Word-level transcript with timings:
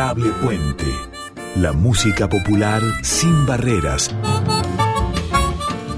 Puente. 0.00 0.86
La 1.56 1.74
música 1.74 2.26
popular 2.26 2.80
sin 3.02 3.44
barreras. 3.44 4.10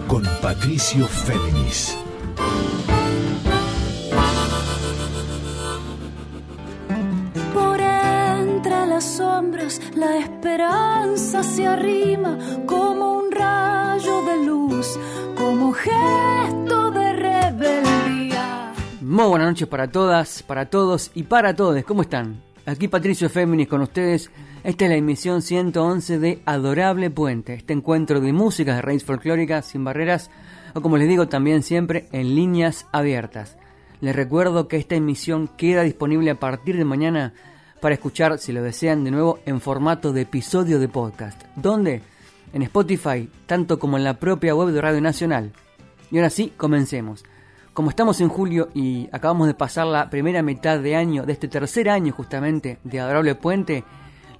Con 0.08 0.24
Patricio 0.42 1.06
Féminis. 1.06 1.96
Por 7.54 7.80
entre 7.80 8.86
las 8.86 9.04
sombras 9.04 9.80
la 9.94 10.18
esperanza 10.18 11.44
se 11.44 11.64
arrima 11.68 12.36
como 12.66 13.18
un 13.18 13.30
rayo 13.30 14.22
de 14.24 14.44
luz, 14.44 14.98
como 15.38 15.72
gesto 15.72 16.90
de 16.90 17.12
rebeldía. 17.12 18.72
Muy 19.00 19.26
buenas 19.26 19.46
noches 19.46 19.68
para 19.68 19.86
todas, 19.86 20.42
para 20.42 20.68
todos 20.68 21.12
y 21.14 21.22
para 21.22 21.54
todos. 21.54 21.84
¿Cómo 21.84 22.02
están? 22.02 22.51
Aquí 22.64 22.86
Patricio 22.86 23.28
Féminis 23.28 23.66
con 23.66 23.82
ustedes. 23.82 24.30
Esta 24.62 24.84
es 24.84 24.90
la 24.90 24.96
emisión 24.96 25.42
111 25.42 26.18
de 26.20 26.42
Adorable 26.46 27.10
Puente, 27.10 27.54
este 27.54 27.72
encuentro 27.72 28.20
de 28.20 28.32
músicas 28.32 28.76
de 28.76 28.82
raíz 28.82 29.04
folclórica 29.04 29.62
sin 29.62 29.82
barreras, 29.82 30.30
o 30.72 30.80
como 30.80 30.96
les 30.96 31.08
digo 31.08 31.26
también 31.26 31.64
siempre, 31.64 32.06
en 32.12 32.36
líneas 32.36 32.86
abiertas. 32.92 33.56
Les 34.00 34.14
recuerdo 34.14 34.68
que 34.68 34.76
esta 34.76 34.94
emisión 34.94 35.48
queda 35.48 35.82
disponible 35.82 36.30
a 36.30 36.38
partir 36.38 36.76
de 36.76 36.84
mañana 36.84 37.34
para 37.80 37.96
escuchar, 37.96 38.38
si 38.38 38.52
lo 38.52 38.62
desean, 38.62 39.02
de 39.02 39.10
nuevo 39.10 39.40
en 39.44 39.60
formato 39.60 40.12
de 40.12 40.20
episodio 40.20 40.78
de 40.78 40.88
podcast. 40.88 41.42
¿Dónde? 41.56 42.00
En 42.52 42.62
Spotify, 42.62 43.28
tanto 43.46 43.80
como 43.80 43.96
en 43.96 44.04
la 44.04 44.20
propia 44.20 44.54
web 44.54 44.68
de 44.68 44.80
Radio 44.80 45.00
Nacional. 45.00 45.52
Y 46.12 46.18
ahora 46.18 46.30
sí, 46.30 46.52
comencemos. 46.56 47.24
Como 47.72 47.88
estamos 47.88 48.20
en 48.20 48.28
julio 48.28 48.68
y 48.74 49.08
acabamos 49.12 49.46
de 49.46 49.54
pasar 49.54 49.86
la 49.86 50.10
primera 50.10 50.42
mitad 50.42 50.78
de 50.78 50.94
año, 50.94 51.24
de 51.24 51.32
este 51.32 51.48
tercer 51.48 51.88
año 51.88 52.12
justamente, 52.12 52.78
de 52.84 53.00
Adorable 53.00 53.34
Puente, 53.34 53.82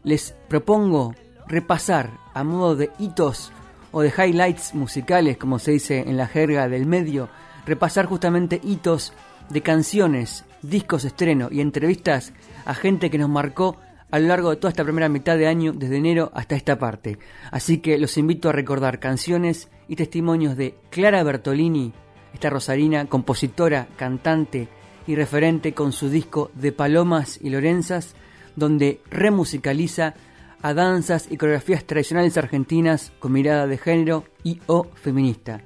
les 0.05 0.35
propongo 0.49 1.15
repasar 1.47 2.11
a 2.35 2.45
modo 2.45 2.77
de 2.77 2.91
hitos 2.99 3.51
o 3.91 4.03
de 4.03 4.11
highlights 4.11 4.75
musicales, 4.75 5.39
como 5.39 5.59
se 5.59 5.71
dice 5.71 6.01
en 6.01 6.19
la 6.19 6.27
jerga 6.27 6.69
del 6.69 6.85
medio, 6.85 7.31
repasar 7.65 8.05
justamente 8.05 8.61
hitos 8.63 9.15
de 9.49 9.63
canciones, 9.63 10.45
discos 10.61 11.07
estreno 11.07 11.49
y 11.51 11.63
entrevistas 11.63 12.35
a 12.67 12.75
gente 12.75 13.09
que 13.09 13.17
nos 13.17 13.31
marcó 13.31 13.79
a 14.11 14.19
lo 14.19 14.29
largo 14.29 14.51
de 14.51 14.57
toda 14.57 14.69
esta 14.69 14.85
primera 14.85 15.09
mitad 15.09 15.39
de 15.39 15.47
año, 15.47 15.73
desde 15.73 15.97
enero 15.97 16.31
hasta 16.35 16.55
esta 16.55 16.79
parte. 16.79 17.19
Así 17.51 17.79
que 17.79 17.97
los 17.97 18.19
invito 18.19 18.51
a 18.51 18.53
recordar 18.53 18.99
canciones 18.99 19.71
y 19.89 19.97
testimonios 19.97 20.55
de 20.55 20.75
Clara 20.91 21.23
Bertolini, 21.23 21.95
esta 22.33 22.51
rosarina, 22.51 23.07
compositora, 23.07 23.89
cantante 23.97 24.69
y 25.07 25.15
referente 25.15 25.75
con 25.75 25.93
su 25.93 26.09
disco 26.09 26.51
de 26.55 26.73
Palomas 26.73 27.39
y 27.43 27.51
Lorenzas, 27.51 28.15
donde 28.57 29.01
remusicaliza 29.11 30.15
a 30.63 30.75
danzas 30.75 31.27
y 31.31 31.37
coreografías 31.37 31.85
tradicionales 31.85 32.37
argentinas 32.39 33.13
con 33.19 33.33
mirada 33.33 33.67
de 33.67 33.79
género 33.79 34.25
y 34.45 34.61
o 34.67 34.85
feminista. 34.95 35.63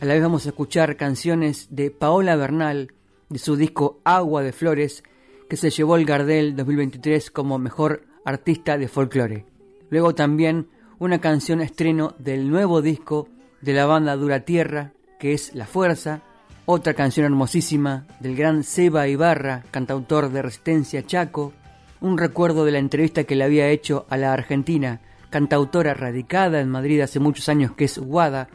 A 0.00 0.04
la 0.04 0.14
vez 0.14 0.22
vamos 0.22 0.46
a 0.46 0.48
escuchar 0.48 0.96
canciones 0.96 1.68
de 1.70 1.92
Paola 1.92 2.34
Bernal, 2.34 2.92
de 3.28 3.38
su 3.38 3.56
disco 3.56 4.00
Agua 4.04 4.42
de 4.42 4.52
Flores, 4.52 5.04
que 5.48 5.56
se 5.56 5.70
llevó 5.70 5.96
el 5.96 6.04
Gardel 6.04 6.56
2023 6.56 7.30
como 7.30 7.58
mejor 7.58 8.04
artista 8.24 8.78
de 8.78 8.88
folclore. 8.88 9.46
Luego 9.90 10.14
también 10.14 10.68
una 10.98 11.20
canción 11.20 11.60
estreno 11.60 12.14
del 12.18 12.50
nuevo 12.50 12.82
disco 12.82 13.28
de 13.60 13.74
la 13.74 13.86
banda 13.86 14.16
Dura 14.16 14.44
Tierra, 14.44 14.92
que 15.22 15.34
es 15.34 15.54
La 15.54 15.66
Fuerza, 15.66 16.20
otra 16.66 16.94
canción 16.94 17.24
hermosísima 17.24 18.08
del 18.18 18.34
gran 18.34 18.64
Seba 18.64 19.06
Ibarra, 19.06 19.62
cantautor 19.70 20.30
de 20.30 20.42
Resistencia 20.42 21.06
Chaco, 21.06 21.52
un 22.00 22.18
recuerdo 22.18 22.64
de 22.64 22.72
la 22.72 22.80
entrevista 22.80 23.22
que 23.22 23.36
le 23.36 23.44
había 23.44 23.68
hecho 23.68 24.04
a 24.10 24.16
la 24.16 24.32
argentina, 24.32 25.00
cantautora 25.30 25.94
radicada 25.94 26.60
en 26.60 26.68
Madrid 26.68 27.02
hace 27.02 27.20
muchos 27.20 27.48
años 27.48 27.70
que 27.70 27.84
es 27.84 28.00
Guada, 28.00 28.48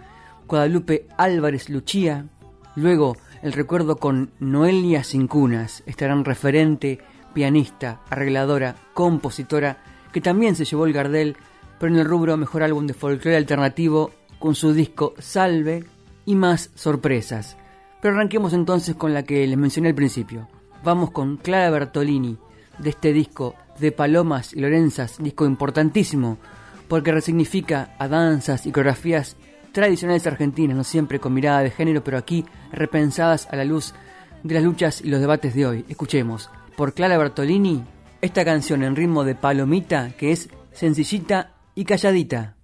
Guadalupe 0.46 1.08
Álvarez 1.16 1.70
Luchía, 1.70 2.26
luego 2.76 3.16
el 3.42 3.54
recuerdo 3.54 3.96
con 3.96 4.32
Noelia 4.42 5.06
Cincunas, 5.06 5.84
esta 5.86 6.04
gran 6.04 6.26
referente, 6.26 7.00
pianista, 7.34 8.02
arregladora, 8.10 8.76
compositora, 8.94 9.78
que 10.12 10.20
también 10.20 10.58
se 10.58 10.66
llevó 10.66 10.86
el 10.86 10.92
Gardel, 10.92 11.38
pero 11.80 11.94
en 11.94 12.00
el 12.00 12.06
rubro 12.06 12.36
Mejor 12.36 12.62
Álbum 12.62 12.88
de 12.88 12.94
Folclore 12.94 13.38
Alternativo 13.38 14.12
con 14.38 14.54
su 14.54 14.74
disco 14.74 15.14
Salve 15.18 15.86
y 16.28 16.36
más 16.36 16.70
sorpresas. 16.76 17.58
Pero 18.02 18.14
arranquemos 18.14 18.54
entonces 18.54 18.96
con 18.96 19.14
la 19.14 19.24
que 19.24 19.48
les 19.48 19.58
mencioné 19.58 19.90
al 19.90 19.96
principio. 19.96 20.48
Vamos 20.84 21.10
con 21.10 21.38
Clara 21.38 21.72
Bertolini, 21.72 22.38
de 22.78 22.90
este 22.92 23.14
disco 23.14 23.56
de 23.80 23.92
Palomas 23.92 24.54
y 24.54 24.60
Lorenzas, 24.60 25.18
disco 25.18 25.46
importantísimo, 25.46 26.38
porque 26.88 27.12
resignifica 27.12 27.96
a 27.98 28.08
danzas 28.08 28.66
y 28.66 28.72
coreografías 28.72 29.38
tradicionales 29.72 30.28
argentinas, 30.28 30.76
no 30.76 30.84
siempre 30.84 31.20
con 31.20 31.34
mirada 31.34 31.62
de 31.62 31.72
género, 31.72 32.04
pero 32.04 32.18
aquí 32.18 32.46
repensadas 32.72 33.48
a 33.50 33.56
la 33.56 33.66
luz 33.66 33.94
de 34.44 34.54
las 34.54 34.64
luchas 34.64 35.02
y 35.02 35.10
los 35.10 35.22
debates 35.22 35.56
de 35.56 35.66
hoy. 35.66 35.86
Escuchemos, 35.88 36.50
por 36.76 36.94
Clara 36.94 37.18
Bertolini, 37.18 37.84
esta 38.22 38.44
canción 38.44 38.84
en 38.84 38.96
ritmo 38.96 39.24
de 39.24 39.36
palomita 39.36 40.12
que 40.18 40.34
es 40.34 40.50
sencillita 40.74 41.56
y 41.74 41.86
calladita. 41.86 42.58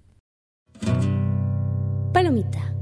Palomita. 2.13 2.72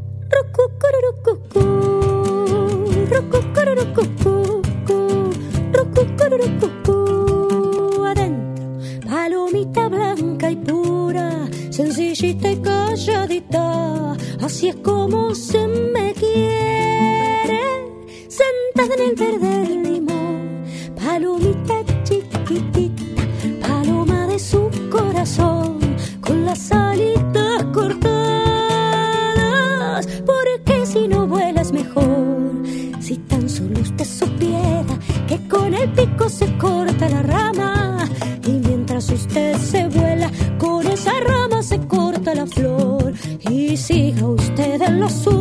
Adentro, 8.08 8.64
palomita 9.10 9.88
blanca 9.88 10.52
y 10.52 10.56
pura, 10.56 11.50
sencillita 11.70 12.52
y 12.52 12.58
calladita, 12.58 14.14
así 14.42 14.70
es 14.70 14.76
como 14.78 15.34
se 15.36 15.68
me 15.68 16.14
quiere, 16.14 17.62
sentada 18.28 18.96
en 18.96 19.02
el 19.10 19.16
verde 19.16 19.76
limón, 19.76 20.64
palomita 20.96 21.76
chiquitita, 22.04 23.04
paloma 23.68 24.28
de 24.28 24.40
su 24.40 24.70
corazón, 24.90 25.80
con 26.22 26.46
las 26.46 26.72
alitas 26.72 27.64
cortadas, 27.74 28.11
si 33.00 33.18
tan 33.18 33.50
solo 33.50 33.80
usted 33.82 34.06
supiera 34.06 34.98
que 35.28 35.38
con 35.48 35.74
el 35.74 35.92
pico 35.92 36.30
se 36.30 36.58
corta 36.58 37.10
la 37.10 37.22
rama, 37.22 38.06
y 38.48 38.52
mientras 38.52 39.10
usted 39.10 39.58
se 39.58 39.88
vuela, 39.88 40.30
con 40.58 40.86
esa 40.88 41.12
rama 41.20 41.62
se 41.64 41.80
corta 41.88 42.34
la 42.36 42.46
flor, 42.46 43.14
y 43.50 43.76
siga 43.76 44.26
usted 44.28 44.82
en 44.82 45.00
lo 45.00 45.10
suyo, 45.10 45.41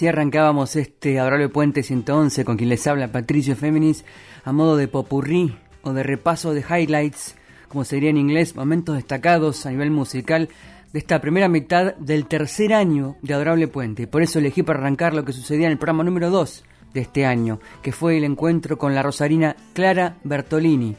así 0.00 0.08
arrancábamos 0.08 0.76
este 0.76 1.20
Adorable 1.20 1.50
Puente 1.50 1.82
111 1.82 2.46
con 2.46 2.56
quien 2.56 2.70
les 2.70 2.86
habla 2.86 3.12
Patricio 3.12 3.54
Féminis 3.54 4.06
a 4.46 4.50
modo 4.50 4.78
de 4.78 4.88
popurrí 4.88 5.54
o 5.82 5.92
de 5.92 6.02
repaso 6.02 6.54
de 6.54 6.64
highlights, 6.66 7.34
como 7.68 7.84
sería 7.84 8.08
en 8.08 8.16
inglés, 8.16 8.56
momentos 8.56 8.96
destacados 8.96 9.66
a 9.66 9.70
nivel 9.70 9.90
musical 9.90 10.48
de 10.94 10.98
esta 10.98 11.20
primera 11.20 11.50
mitad 11.50 11.96
del 11.96 12.24
tercer 12.24 12.72
año 12.72 13.16
de 13.20 13.34
Adorable 13.34 13.68
Puente. 13.68 14.06
Por 14.06 14.22
eso 14.22 14.38
elegí 14.38 14.62
para 14.62 14.78
arrancar 14.78 15.12
lo 15.12 15.22
que 15.26 15.34
sucedía 15.34 15.66
en 15.66 15.72
el 15.72 15.78
programa 15.78 16.02
número 16.02 16.30
2 16.30 16.64
de 16.94 17.00
este 17.02 17.26
año, 17.26 17.60
que 17.82 17.92
fue 17.92 18.16
el 18.16 18.24
encuentro 18.24 18.78
con 18.78 18.94
la 18.94 19.02
rosarina 19.02 19.54
Clara 19.74 20.16
Bertolini, 20.24 20.96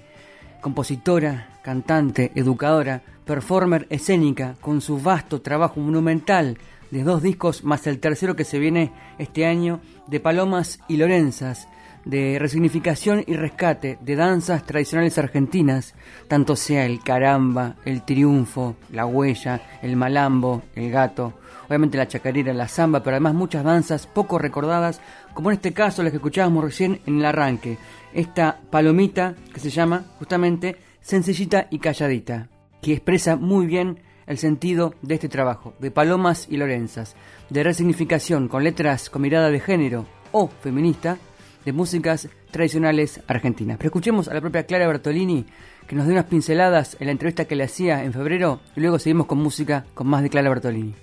compositora, 0.62 1.58
cantante, 1.64 2.32
educadora, 2.36 3.02
performer 3.26 3.88
escénica, 3.90 4.58
con 4.62 4.80
su 4.80 5.00
vasto 5.00 5.42
trabajo 5.42 5.80
monumental 5.80 6.60
de 6.92 7.04
dos 7.04 7.22
discos, 7.22 7.64
más 7.64 7.88
el 7.88 8.00
tercero 8.00 8.36
que 8.36 8.44
se 8.44 8.60
viene 8.60 8.92
este 9.18 9.46
año, 9.46 9.80
de 10.08 10.20
Palomas 10.20 10.80
y 10.88 10.98
Lorenzas, 10.98 11.68
de 12.06 12.38
resignificación 12.40 13.24
y 13.28 13.36
rescate 13.36 13.98
de 14.02 14.16
danzas 14.16 14.66
tradicionales 14.66 15.18
argentinas, 15.18 15.94
tanto 16.28 16.56
sea 16.56 16.86
el 16.86 17.02
caramba, 17.02 17.76
el 17.86 18.04
triunfo, 18.04 18.76
la 18.92 19.06
huella, 19.06 19.62
el 19.82 19.96
malambo, 19.96 20.64
el 20.76 20.92
gato, 20.92 21.34
obviamente 21.68 21.98
la 21.98 22.08
chacarera, 22.08 22.54
la 22.54 22.68
samba, 22.68 23.02
pero 23.02 23.16
además 23.16 23.36
muchas 23.36 23.64
danzas 23.64 24.08
poco 24.08 24.38
recordadas, 24.40 25.00
como 25.34 25.52
en 25.52 25.56
este 25.56 25.74
caso 25.74 26.04
las 26.04 26.12
que 26.12 26.18
escuchábamos 26.18 26.64
recién 26.64 27.02
en 27.06 27.20
el 27.20 27.26
arranque, 27.26 27.78
esta 28.14 28.60
palomita 28.70 29.36
que 29.54 29.60
se 29.60 29.70
llama 29.70 30.06
justamente 30.20 30.78
Sencillita 31.02 31.68
y 31.70 31.80
Calladita, 31.80 32.50
que 32.82 32.94
expresa 32.94 33.36
muy 33.36 33.68
bien 33.68 34.00
el 34.32 34.38
sentido 34.38 34.94
de 35.02 35.16
este 35.16 35.28
trabajo, 35.28 35.74
de 35.80 35.92
Palomas 35.92 36.48
y 36.50 36.56
Lorenzas, 36.56 37.18
de 37.50 37.64
resignificación 37.64 38.48
con 38.48 38.64
letras 38.64 39.10
con 39.10 39.22
mirada 39.22 39.50
de 39.50 39.60
género 39.60 40.06
o 40.32 40.48
feminista, 40.48 41.18
de 41.66 41.74
músicas 41.74 42.30
tradicionales 42.50 43.22
argentinas. 43.28 43.78
Pero 43.78 43.90
escuchemos 43.90 44.30
a 44.30 44.34
la 44.34 44.40
propia 44.40 44.66
Clara 44.66 44.88
Bertolini, 44.88 45.46
que 45.86 45.96
nos 45.98 46.06
dio 46.06 46.14
unas 46.14 46.26
pinceladas 46.26 46.96
en 47.02 47.08
la 47.08 47.12
entrevista 47.12 47.44
que 47.44 47.58
le 47.58 47.66
hacía 47.66 48.06
en 48.06 48.14
febrero, 48.14 48.62
y 48.76 48.80
luego 48.80 49.00
seguimos 49.00 49.28
con 49.28 49.38
música 49.40 49.86
con 49.94 50.08
más 50.08 50.24
de 50.24 50.30
Clara 50.30 50.48
Bertolini. 50.48 50.96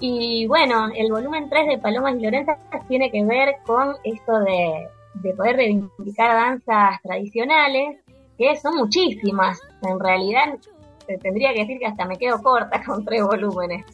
Y 0.00 0.46
bueno, 0.48 0.88
el 0.96 1.08
volumen 1.12 1.48
3 1.48 1.68
de 1.68 1.78
Palomas 1.78 2.16
y 2.18 2.24
Lorenzas 2.24 2.58
tiene 2.88 3.12
que 3.12 3.24
ver 3.24 3.54
con 3.64 3.94
esto 4.02 4.40
de, 4.40 4.88
de 5.22 5.34
poder 5.34 5.54
reivindicar 5.54 6.34
danzas 6.34 7.00
tradicionales, 7.00 8.00
que 8.36 8.56
son 8.56 8.74
muchísimas. 8.74 9.60
En 9.82 10.00
realidad, 10.00 10.58
te 11.06 11.18
tendría 11.18 11.52
que 11.52 11.60
decir 11.60 11.78
que 11.78 11.86
hasta 11.86 12.04
me 12.04 12.16
quedo 12.16 12.40
corta 12.42 12.82
con 12.86 13.04
tres 13.04 13.22
volúmenes. 13.22 13.84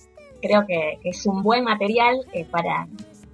Creo 0.41 0.65
que, 0.67 0.99
que 1.03 1.11
es 1.11 1.27
un 1.27 1.43
buen 1.43 1.65
material 1.65 2.17
eh, 2.33 2.45
para, 2.45 2.87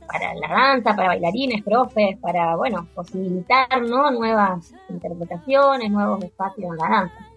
para 0.06 0.34
la 0.34 0.48
danza, 0.48 0.94
para 0.94 1.08
bailarines, 1.08 1.62
profes, 1.62 2.16
para, 2.18 2.56
bueno, 2.56 2.88
posibilitar 2.94 3.82
¿no? 3.82 4.10
nuevas 4.10 4.72
interpretaciones, 4.88 5.90
nuevos 5.90 6.24
espacios 6.24 6.70
en 6.70 6.76
la 6.76 6.88
danza. 6.88 7.30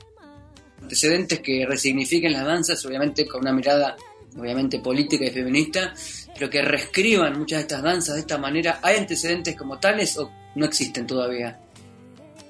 Antecedentes 0.81 1.39
que 1.39 1.65
resignifiquen 1.67 2.31
las 2.31 2.45
danzas, 2.45 2.85
obviamente 2.85 3.27
con 3.27 3.41
una 3.41 3.51
mirada 3.51 3.95
obviamente 4.37 4.79
política 4.79 5.25
y 5.25 5.31
feminista, 5.31 5.93
pero 6.33 6.49
que 6.49 6.61
reescriban 6.61 7.37
muchas 7.37 7.59
de 7.59 7.61
estas 7.63 7.81
danzas 7.81 8.15
de 8.15 8.21
esta 8.21 8.37
manera. 8.37 8.79
¿Hay 8.83 8.97
antecedentes 8.97 9.55
como 9.55 9.79
tales 9.79 10.17
o 10.17 10.31
no 10.55 10.65
existen 10.65 11.07
todavía? 11.07 11.59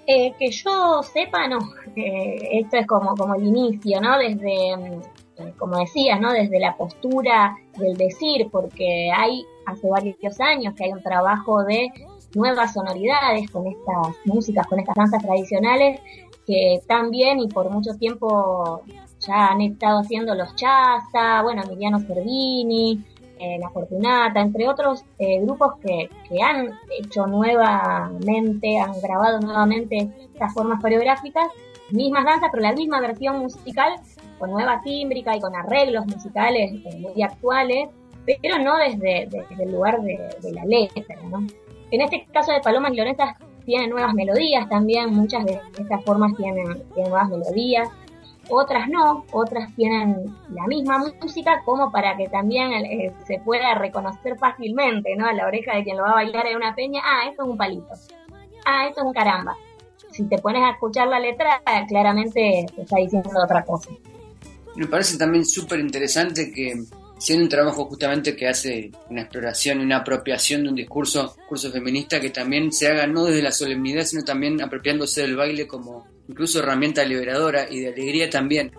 Eh, 0.08 0.34
que 0.40 0.50
yo 0.50 1.04
sepa, 1.04 1.48
no. 1.48 1.60
Esto 1.96 2.78
es 2.78 2.88
como, 2.88 3.14
como 3.16 3.36
el 3.36 3.46
inicio, 3.46 4.00
¿no? 4.00 4.18
Desde, 4.18 4.72
eh, 4.72 5.54
como 5.58 5.78
decías, 5.78 6.20
¿no? 6.22 6.32
Desde 6.32 6.60
la 6.60 6.78
postura 6.78 7.58
del 7.78 7.98
decir, 7.98 8.48
porque 8.50 9.12
hay 9.14 9.46
hace 9.66 9.90
varios 9.90 10.40
años 10.40 10.74
que 10.76 10.86
hay 10.86 10.94
un 10.94 11.04
trabajo 11.04 11.64
de 11.66 11.90
nuevas 12.36 12.74
sonoridades 12.74 13.50
con 13.52 13.68
estas 13.68 14.16
músicas, 14.26 14.66
con 14.68 14.80
estas 14.80 14.96
danzas 14.96 15.22
tradicionales 15.22 16.00
que 16.46 16.82
también 16.88 17.40
y 17.40 17.50
por 17.50 17.70
mucho 17.70 17.94
tiempo 17.96 18.82
ya 19.20 19.50
han 19.50 19.62
estado 19.62 20.00
haciendo 20.00 20.34
los 20.34 20.56
Chasta, 20.56 21.42
bueno, 21.44 21.64
Emiliano 21.64 22.00
Cervini, 22.00 23.04
eh, 23.40 23.58
La 23.60 23.70
Fortunata, 23.70 24.42
entre 24.42 24.68
otros 24.68 25.04
eh, 25.20 25.40
grupos 25.42 25.76
que, 25.84 26.10
que, 26.28 26.42
han 26.42 26.72
hecho 27.00 27.28
nuevamente, 27.28 28.80
han 28.80 29.00
grabado 29.02 29.40
nuevamente 29.40 30.10
estas 30.34 30.54
formas 30.54 30.82
coreográficas, 30.82 31.48
mismas 31.92 32.26
danzas, 32.26 32.50
pero 32.52 32.64
la 32.64 32.74
misma 32.74 33.00
versión 33.00 33.40
musical, 33.40 33.94
con 34.40 34.52
nueva 34.52 34.82
tímbrica 34.82 35.36
y 35.36 35.40
con 35.40 35.56
arreglos 35.56 36.06
musicales 36.06 36.72
eh, 36.86 37.00
muy 37.00 37.22
actuales, 37.22 37.90
pero 38.42 38.60
no 38.60 38.78
desde, 38.78 39.28
desde 39.30 39.64
el 39.64 39.72
lugar 39.72 40.02
de, 40.02 40.18
la 40.52 40.66
letra, 40.66 41.16
¿no? 41.24 41.48
En 41.92 42.02
este 42.02 42.26
caso 42.34 42.52
de 42.52 42.60
Palomas 42.60 42.92
y 42.92 42.98
Lorenzas 42.98 43.38
tienen 43.66 43.90
nuevas 43.90 44.14
melodías 44.14 44.68
también, 44.70 45.14
muchas 45.14 45.46
de 45.46 45.60
estas 45.78 46.04
formas 46.04 46.36
tienen 46.36 46.84
nuevas 46.96 47.30
melodías, 47.30 47.90
otras 48.50 48.88
no, 48.90 49.26
otras 49.32 49.74
tienen 49.76 50.36
la 50.50 50.66
misma 50.68 51.00
música 51.00 51.62
como 51.66 51.92
para 51.92 52.16
que 52.16 52.28
también 52.28 52.72
eh, 52.74 53.14
se 53.26 53.40
pueda 53.40 53.76
reconocer 53.76 54.38
fácilmente, 54.38 55.16
¿no? 55.16 55.28
A 55.28 55.34
la 55.34 55.48
oreja 55.48 55.76
de 55.76 55.84
quien 55.84 55.98
lo 55.98 56.04
va 56.04 56.12
a 56.12 56.16
bailar 56.16 56.48
en 56.48 56.58
una 56.58 56.76
peña, 56.76 57.02
ah, 57.04 57.30
esto 57.30 57.44
es 57.44 57.50
un 57.50 57.58
palito, 57.58 57.94
ah, 58.66 58.88
esto 58.88 59.02
es 59.02 59.08
un 59.08 59.14
caramba. 59.14 59.56
Si 60.12 60.24
te 60.24 60.38
pones 60.38 60.64
a 60.64 60.72
escuchar 60.72 61.08
la 61.08 61.20
letra, 61.20 61.62
claramente 61.88 62.66
te 62.76 62.82
está 62.82 62.98
diciendo 62.98 63.30
otra 63.44 63.64
cosa. 63.64 63.90
Me 64.76 64.88
parece 64.88 65.18
también 65.18 65.46
súper 65.46 65.80
interesante 65.80 66.52
que 66.52 66.74
siendo 67.18 67.44
un 67.44 67.50
trabajo 67.50 67.86
justamente 67.86 68.36
que 68.36 68.48
hace 68.48 68.92
una 69.10 69.22
exploración 69.22 69.80
una 69.80 69.98
apropiación 69.98 70.64
de 70.64 70.70
un 70.70 70.76
discurso, 70.76 71.36
discurso 71.38 71.72
feminista 71.72 72.20
que 72.20 72.30
también 72.30 72.72
se 72.72 72.88
haga 72.88 73.08
no 73.08 73.26
desde 73.26 73.42
la 73.42 73.52
solemnidad, 73.52 74.04
sino 74.06 74.24
también 74.24 74.62
apropiándose 74.62 75.22
del 75.22 75.36
baile 75.36 75.68
como 75.68 76.06
incluso 76.28 76.60
herramienta 76.60 77.04
liberadora 77.04 77.70
y 77.70 77.82
de 77.82 77.88
alegría 77.88 78.30
también. 78.30 78.72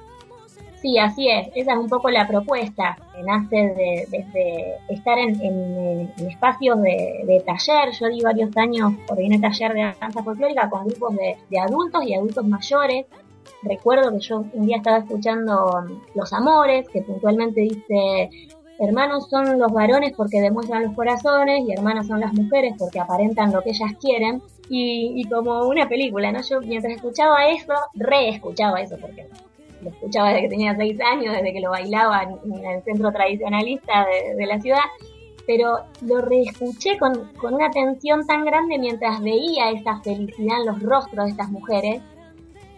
Sí, 0.81 0.97
así 0.97 1.29
es, 1.29 1.49
esa 1.57 1.73
es 1.73 1.79
un 1.79 1.89
poco 1.89 2.09
la 2.09 2.29
propuesta, 2.29 2.97
que 3.13 3.23
nace 3.25 3.57
de, 3.57 4.07
desde 4.11 4.77
estar 4.89 5.19
en, 5.19 6.13
espacios 6.19 6.81
de, 6.83 7.43
taller, 7.45 7.93
yo 7.99 8.09
di 8.09 8.21
varios 8.21 8.57
años 8.57 8.93
un 9.09 9.41
taller 9.41 9.75
de 9.75 9.95
danza 10.01 10.23
folclórica 10.23 10.71
con 10.71 10.87
grupos 10.87 11.17
de 11.17 11.59
adultos 11.59 12.05
y 12.05 12.15
adultos 12.15 12.47
mayores, 12.47 13.07
recuerdo 13.63 14.13
que 14.13 14.21
yo 14.21 14.45
un 14.53 14.67
día 14.67 14.79
estaba 14.79 14.99
escuchando 14.99 15.85
Los 16.15 16.33
Amores, 16.33 16.89
que 16.89 17.03
puntualmente 17.03 17.63
dice, 17.63 18.31
hermanos 18.79 19.29
son 19.29 19.59
los 19.59 19.73
varones 19.73 20.13
porque 20.17 20.41
demuestran 20.41 20.85
los 20.85 20.95
corazones 20.95 21.65
y 21.67 21.73
hermanas 21.73 22.07
son 22.07 22.21
las 22.21 22.33
mujeres 22.33 22.75
porque 22.79 23.01
aparentan 23.01 23.53
lo 23.53 23.63
que 23.63 23.71
ellas 23.71 23.93
quieren. 24.01 24.43
Y, 24.69 25.13
y 25.17 25.25
como 25.25 25.67
una 25.67 25.89
película, 25.89 26.31
¿no? 26.31 26.43
Yo 26.43 26.61
mientras 26.61 26.95
escuchaba 26.95 27.49
eso, 27.49 27.73
reescuchaba 27.95 28.81
eso 28.81 28.97
porque 29.01 29.27
lo 29.83 29.91
escuchaba 29.91 30.29
desde 30.29 30.43
que 30.43 30.49
tenía 30.49 30.77
seis 30.77 31.01
años, 31.01 31.35
desde 31.35 31.53
que 31.53 31.61
lo 31.61 31.71
bailaba 31.71 32.23
en 32.23 32.65
el 32.65 32.83
centro 32.83 33.11
tradicionalista 33.13 34.07
de, 34.07 34.35
de 34.35 34.47
la 34.47 34.61
ciudad, 34.61 34.85
pero 35.47 35.79
lo 36.03 36.21
reescuché 36.21 36.99
con, 36.99 37.33
con 37.41 37.55
una 37.55 37.69
atención 37.69 38.27
tan 38.27 38.45
grande 38.45 38.79
mientras 38.79 39.23
veía 39.23 39.71
esa 39.71 40.01
felicidad 40.01 40.61
en 40.61 40.67
los 40.67 40.83
rostros 40.83 41.25
de 41.25 41.31
estas 41.31 41.51
mujeres 41.51 42.03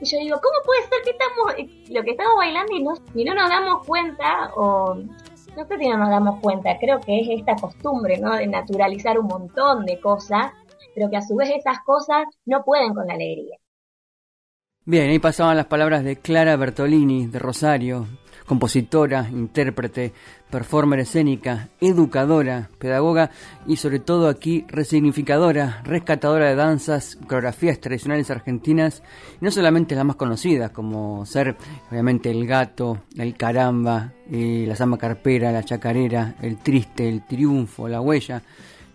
y 0.00 0.06
yo 0.06 0.18
digo, 0.18 0.40
¿cómo 0.42 0.54
puede 0.64 0.82
ser 0.82 1.02
que 1.04 1.10
estamos, 1.10 1.70
lo 1.90 2.02
que 2.02 2.10
estamos 2.12 2.36
bailando 2.36 2.74
y 2.74 2.82
no, 2.82 2.94
y 3.14 3.24
no 3.24 3.34
nos 3.34 3.50
damos 3.50 3.86
cuenta, 3.86 4.50
o 4.56 4.94
no 4.94 5.66
sé 5.66 5.78
si 5.78 5.88
no 5.88 5.98
nos 5.98 6.08
damos 6.08 6.40
cuenta, 6.40 6.78
creo 6.78 7.00
que 7.00 7.20
es 7.20 7.40
esta 7.40 7.56
costumbre, 7.56 8.18
¿no? 8.18 8.34
De 8.34 8.46
naturalizar 8.46 9.18
un 9.18 9.26
montón 9.26 9.84
de 9.84 10.00
cosas, 10.00 10.52
pero 10.94 11.10
que 11.10 11.16
a 11.16 11.22
su 11.22 11.36
vez 11.36 11.50
esas 11.50 11.78
cosas 11.84 12.24
no 12.46 12.62
pueden 12.64 12.94
con 12.94 13.06
la 13.06 13.14
alegría. 13.14 13.56
Bien, 14.84 15.10
ahí 15.10 15.18
pasaban 15.18 15.56
las 15.56 15.66
palabras 15.66 16.04
de 16.04 16.16
Clara 16.16 16.56
Bertolini, 16.56 17.26
de 17.26 17.38
Rosario, 17.38 18.06
compositora, 18.50 19.28
intérprete, 19.30 20.12
performer 20.50 20.98
escénica, 20.98 21.68
educadora, 21.80 22.68
pedagoga 22.80 23.30
y 23.64 23.76
sobre 23.76 24.00
todo 24.00 24.28
aquí 24.28 24.64
resignificadora, 24.66 25.82
rescatadora 25.84 26.48
de 26.48 26.56
danzas, 26.56 27.16
coreografías 27.28 27.78
tradicionales 27.78 28.28
argentinas, 28.28 29.04
y 29.40 29.44
no 29.44 29.52
solamente 29.52 29.94
las 29.94 30.04
más 30.04 30.16
conocidas, 30.16 30.72
como 30.72 31.24
ser 31.26 31.56
obviamente 31.92 32.32
el 32.32 32.44
gato, 32.44 33.02
el 33.16 33.36
caramba, 33.36 34.14
eh, 34.28 34.64
la 34.66 34.74
samba 34.74 34.98
carpera, 34.98 35.52
la 35.52 35.62
chacarera, 35.62 36.34
el 36.42 36.58
triste, 36.58 37.08
el 37.08 37.24
triunfo, 37.24 37.86
la 37.86 38.00
huella, 38.00 38.42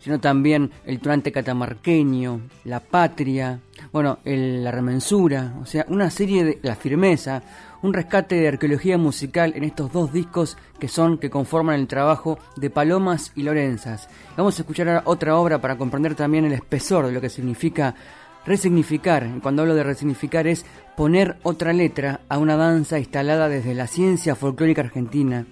sino 0.06 0.20
también 0.20 0.70
el 0.86 1.00
turante 1.00 1.32
catamarqueño, 1.32 2.42
la 2.66 2.80
patria, 2.80 3.60
bueno, 3.92 4.20
el, 4.24 4.64
la 4.64 4.70
remensura, 4.70 5.56
o 5.60 5.66
sea, 5.66 5.84
una 5.90 6.12
serie 6.12 6.44
de 6.44 6.60
la 6.62 6.76
firmeza, 6.76 7.42
un 7.82 7.92
rescate 7.92 8.36
de 8.36 8.48
arqueología 8.48 9.00
musical 9.00 9.54
en 9.56 9.64
estos 9.64 9.92
dos 9.92 10.14
discos 10.14 10.60
que 10.80 10.88
son, 10.88 11.18
que 11.18 11.32
conforman 11.32 11.80
el 11.80 11.88
trabajo 11.88 12.38
de 12.56 12.70
Palomas 12.70 13.32
y 13.34 13.42
Lorenzas. 13.42 14.08
Vamos 14.38 14.60
a 14.60 14.62
escuchar 14.62 14.90
ahora 14.90 15.02
otra 15.06 15.38
obra 15.38 15.60
para 15.60 15.76
comprender 15.76 16.14
también 16.14 16.46
el 16.46 16.54
espesor 16.54 17.08
de 17.08 17.12
lo 17.12 17.20
que 17.20 17.30
significa 17.30 17.96
resignificar. 18.46 19.28
Cuando 19.42 19.64
hablo 19.64 19.74
de 19.74 19.86
resignificar 19.86 20.46
es 20.46 20.68
poner 20.96 21.38
otra 21.42 21.74
letra 21.74 22.22
a 22.30 22.38
una 22.38 22.58
danza 22.58 23.00
instalada 23.00 23.50
desde 23.50 23.74
la 23.74 23.88
ciencia 23.88 24.36
folclórica 24.36 24.82
argentina 24.82 25.48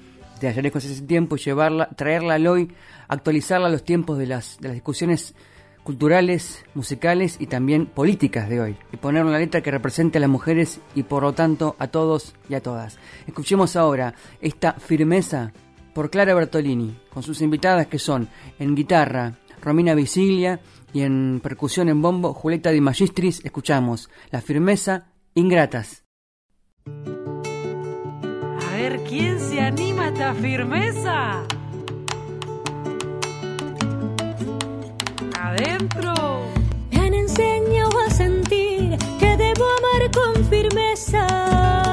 ayer 0.47 0.71
con 0.71 0.79
ese 0.79 1.01
tiempo 1.03 1.35
llevarla, 1.35 1.89
traerla 1.89 2.35
al 2.35 2.47
hoy, 2.47 2.71
actualizarla 3.07 3.67
a 3.67 3.71
los 3.71 3.83
tiempos 3.83 4.17
de 4.17 4.27
las, 4.27 4.57
de 4.59 4.69
las 4.69 4.75
discusiones 4.75 5.35
culturales, 5.83 6.63
musicales 6.73 7.37
y 7.39 7.47
también 7.47 7.85
políticas 7.85 8.49
de 8.49 8.61
hoy, 8.61 8.77
y 8.91 8.97
poner 8.97 9.25
una 9.25 9.37
letra 9.37 9.61
que 9.61 9.71
represente 9.71 10.17
a 10.17 10.21
las 10.21 10.29
mujeres 10.29 10.79
y 10.95 11.03
por 11.03 11.23
lo 11.23 11.33
tanto 11.33 11.75
a 11.77 11.87
todos 11.87 12.33
y 12.49 12.55
a 12.55 12.61
todas. 12.61 12.97
Escuchemos 13.27 13.75
ahora 13.75 14.15
esta 14.41 14.73
firmeza 14.73 15.51
por 15.93 16.09
Clara 16.09 16.33
Bertolini, 16.33 16.97
con 17.13 17.21
sus 17.21 17.41
invitadas 17.41 17.87
que 17.87 17.99
son 17.99 18.29
en 18.59 18.75
guitarra 18.75 19.37
Romina 19.61 19.93
Visiglia 19.93 20.59
y 20.91 21.01
en 21.01 21.39
percusión 21.41 21.89
en 21.89 22.01
bombo 22.01 22.33
Julieta 22.33 22.71
Di 22.71 22.81
Magistris, 22.81 23.43
escuchamos 23.43 24.09
La 24.31 24.41
firmeza 24.41 25.07
ingratas. 25.35 26.03
¿Quién 28.99 29.39
se 29.39 29.59
anima 29.59 30.05
a 30.05 30.07
esta 30.09 30.33
firmeza? 30.33 31.43
adentro. 35.53 36.13
Me 36.91 36.99
han 36.99 37.13
a 38.07 38.09
sentir 38.09 38.97
que 39.19 39.37
debo 39.37 39.65
amar 39.77 40.11
con 40.11 40.45
firmeza. 40.45 41.92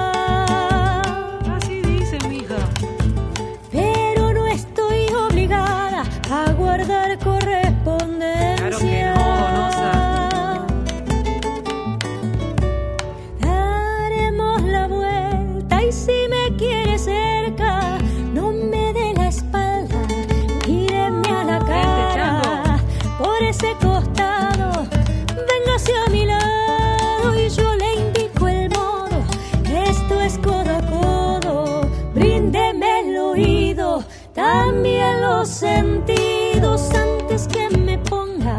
Los 35.40 35.48
sentidos 35.48 36.90
antes 36.94 37.48
que 37.48 37.70
me 37.78 37.96
ponga 37.96 38.58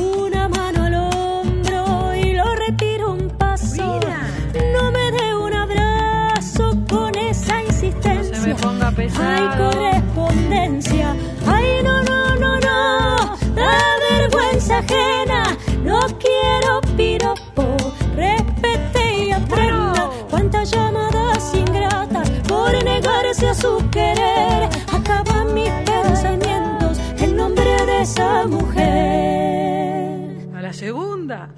una 0.00 0.48
mano 0.48 0.82
al 0.86 0.94
hombro 0.94 2.12
y 2.16 2.32
lo 2.32 2.56
retiro 2.56 3.12
un 3.12 3.28
paso. 3.30 4.00
No 4.72 4.90
me 4.90 5.12
dé 5.12 5.36
un 5.36 5.54
abrazo 5.54 6.76
con 6.88 7.16
esa 7.16 7.62
insistencia. 7.62 8.36
No 8.36 8.42
se 8.42 8.48
me 8.48 8.54
ponga 8.56 8.90
pesado. 8.90 9.28
Hay 9.30 9.58
correspondencia. 9.58 9.97
A 30.54 30.60
la 30.60 30.72
segunda. 30.72 31.48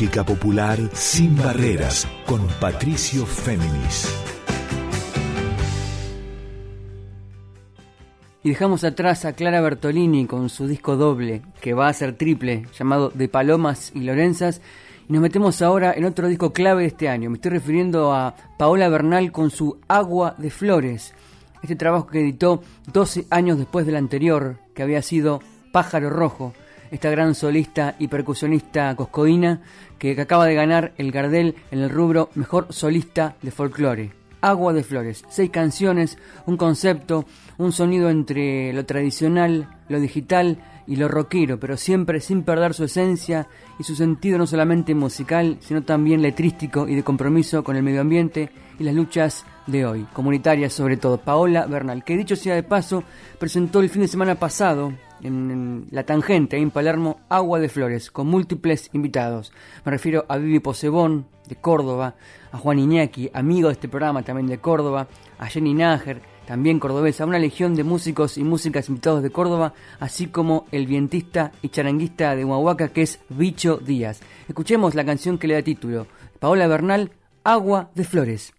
Música 0.00 0.24
popular 0.24 0.78
sin 0.94 1.36
barreras 1.36 2.08
con 2.24 2.40
Patricio 2.58 3.26
Féminis. 3.26 4.08
Y 8.42 8.48
dejamos 8.48 8.82
atrás 8.82 9.26
a 9.26 9.34
Clara 9.34 9.60
Bertolini 9.60 10.24
con 10.24 10.48
su 10.48 10.66
disco 10.66 10.96
doble, 10.96 11.42
que 11.60 11.74
va 11.74 11.88
a 11.88 11.92
ser 11.92 12.16
triple, 12.16 12.64
llamado 12.78 13.10
De 13.10 13.28
Palomas 13.28 13.92
y 13.94 14.00
Lorenzas. 14.00 14.62
Y 15.06 15.12
nos 15.12 15.20
metemos 15.20 15.60
ahora 15.60 15.92
en 15.92 16.06
otro 16.06 16.28
disco 16.28 16.54
clave 16.54 16.84
de 16.84 16.88
este 16.88 17.10
año. 17.10 17.28
Me 17.28 17.36
estoy 17.36 17.50
refiriendo 17.50 18.14
a 18.14 18.34
Paola 18.56 18.88
Bernal 18.88 19.30
con 19.32 19.50
su 19.50 19.80
Agua 19.86 20.34
de 20.38 20.48
Flores. 20.48 21.12
Este 21.62 21.76
trabajo 21.76 22.06
que 22.06 22.20
editó 22.20 22.62
12 22.90 23.26
años 23.28 23.58
después 23.58 23.84
del 23.84 23.96
anterior, 23.96 24.56
que 24.74 24.82
había 24.82 25.02
sido 25.02 25.40
Pájaro 25.72 26.08
Rojo. 26.08 26.54
Esta 26.90 27.10
gran 27.10 27.34
solista 27.34 27.94
y 27.98 28.08
percusionista 28.08 28.94
coscoína 28.96 29.60
que, 29.98 30.20
acaba 30.20 30.46
de 30.46 30.54
ganar 30.54 30.92
el 30.98 31.12
Gardel 31.12 31.54
en 31.70 31.80
el 31.80 31.90
rubro 31.90 32.30
Mejor 32.34 32.66
Solista 32.70 33.36
de 33.42 33.52
Folclore. 33.52 34.10
Agua 34.40 34.72
de 34.72 34.82
Flores. 34.82 35.24
Seis 35.28 35.50
canciones, 35.50 36.18
un 36.46 36.56
concepto, 36.56 37.26
un 37.58 37.72
sonido 37.72 38.08
entre 38.10 38.72
lo 38.72 38.86
tradicional, 38.86 39.68
lo 39.88 40.00
digital 40.00 40.58
y 40.86 40.96
lo 40.96 41.08
rockero, 41.08 41.60
pero 41.60 41.76
siempre 41.76 42.20
sin 42.20 42.42
perder 42.42 42.74
su 42.74 42.84
esencia 42.84 43.46
y 43.78 43.84
su 43.84 43.94
sentido 43.94 44.38
no 44.38 44.46
solamente 44.46 44.94
musical, 44.94 45.58
sino 45.60 45.82
también 45.82 46.22
letrístico 46.22 46.88
y 46.88 46.96
de 46.96 47.04
compromiso 47.04 47.62
con 47.62 47.76
el 47.76 47.82
medio 47.82 48.00
ambiente 48.00 48.50
y 48.78 48.84
las 48.84 48.94
luchas 48.94 49.44
de 49.66 49.84
hoy, 49.86 50.06
comunitarias 50.12 50.72
sobre 50.72 50.96
todo. 50.96 51.18
Paola 51.18 51.66
Bernal, 51.66 52.02
que 52.02 52.16
dicho 52.16 52.34
sea 52.34 52.54
de 52.54 52.62
paso, 52.62 53.04
presentó 53.38 53.80
el 53.80 53.90
fin 53.90 54.02
de 54.02 54.08
semana 54.08 54.34
pasado 54.34 54.92
en, 55.22 55.86
La 55.90 56.04
Tangente, 56.04 56.56
en 56.56 56.70
Palermo, 56.70 57.20
Agua 57.28 57.58
de 57.58 57.68
Flores, 57.68 58.10
con 58.10 58.26
múltiples 58.26 58.90
invitados. 58.92 59.52
Me 59.84 59.92
refiero 59.92 60.24
a 60.28 60.36
Vivi 60.36 60.60
Posebón, 60.60 61.26
de 61.48 61.56
Córdoba, 61.56 62.14
a 62.52 62.58
Juan 62.58 62.78
Iñaki, 62.78 63.30
amigo 63.34 63.68
de 63.68 63.74
este 63.74 63.88
programa 63.88 64.22
también 64.22 64.46
de 64.46 64.58
Córdoba, 64.58 65.08
a 65.38 65.46
Jenny 65.46 65.74
Nájer, 65.74 66.22
también 66.46 66.80
cordobesa, 66.80 67.26
una 67.26 67.38
legión 67.38 67.74
de 67.74 67.84
músicos 67.84 68.38
y 68.38 68.44
músicas 68.44 68.88
invitados 68.88 69.22
de 69.22 69.30
Córdoba, 69.30 69.74
así 69.98 70.26
como 70.26 70.66
el 70.72 70.86
vientista 70.86 71.52
y 71.62 71.68
charanguista 71.68 72.34
de 72.34 72.44
Huahuaca 72.44 72.88
que 72.88 73.02
es 73.02 73.20
Bicho 73.28 73.76
Díaz. 73.76 74.20
Escuchemos 74.48 74.94
la 74.94 75.04
canción 75.04 75.38
que 75.38 75.46
le 75.46 75.54
da 75.54 75.62
título, 75.62 76.06
Paola 76.38 76.66
Bernal, 76.66 77.12
Agua 77.44 77.90
de 77.94 78.04
Flores. 78.04 78.52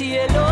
Y 0.00 0.47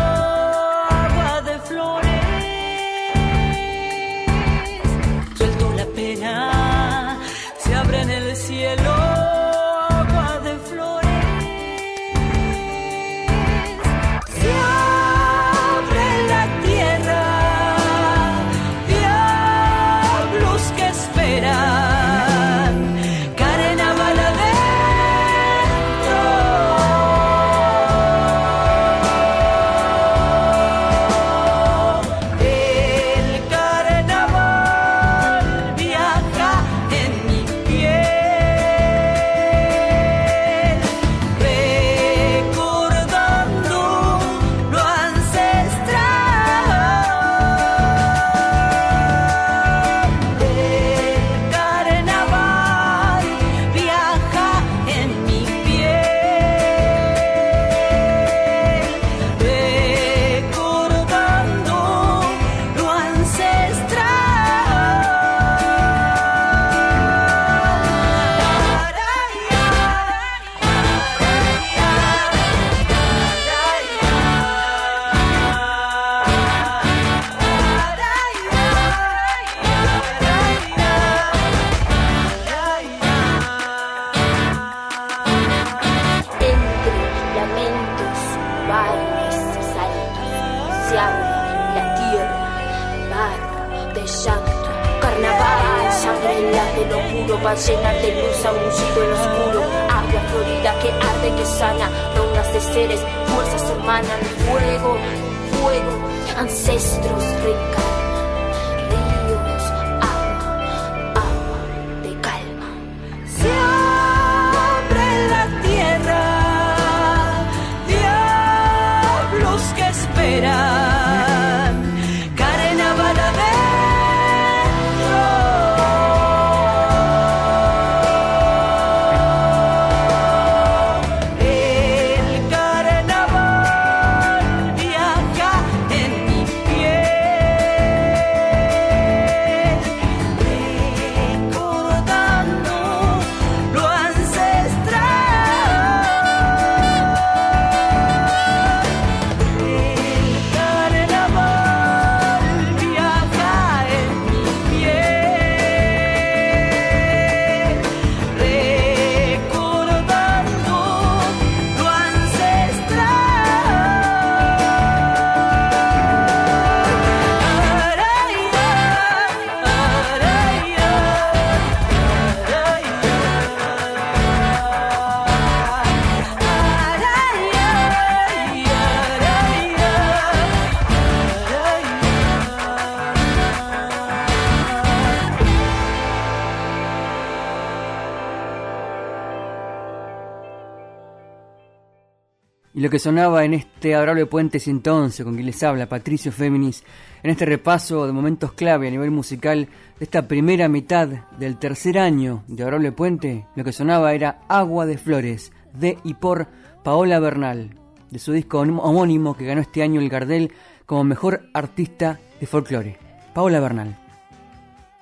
lo 192.87 192.91
que 192.91 192.99
sonaba 192.99 193.43
en 193.43 193.53
este 193.53 193.95
adorable 193.95 194.27
puente 194.27 194.61
111 194.61 195.25
con 195.25 195.33
quien 195.33 195.45
les 195.45 195.61
habla 195.61 195.89
Patricio 195.89 196.31
Féminis, 196.31 196.85
en 197.21 197.31
este 197.31 197.45
repaso 197.45 198.07
de 198.07 198.13
momentos 198.13 198.53
clave 198.53 198.87
a 198.87 198.91
nivel 198.91 199.11
musical 199.11 199.67
de 199.99 200.05
esta 200.05 200.25
primera 200.25 200.69
mitad 200.69 201.09
del 201.37 201.59
tercer 201.59 201.99
año 201.99 202.45
de 202.47 202.63
Adorable 202.63 202.93
Puente, 202.93 203.45
lo 203.57 203.65
que 203.65 203.73
sonaba 203.73 204.13
era 204.13 204.39
Agua 204.47 204.85
de 204.85 204.97
Flores, 204.97 205.51
de 205.73 205.97
y 206.05 206.13
por 206.13 206.47
Paola 206.81 207.19
Bernal, 207.19 207.71
de 208.09 208.19
su 208.19 208.31
disco 208.31 208.59
homónimo 208.59 209.35
que 209.35 209.45
ganó 209.45 209.59
este 209.59 209.83
año 209.83 209.99
el 209.99 210.07
Gardel 210.07 210.53
como 210.85 211.03
mejor 211.03 211.49
artista 211.53 212.21
de 212.39 212.47
folclore. 212.47 212.97
Paola 213.33 213.59
Bernal. 213.59 213.97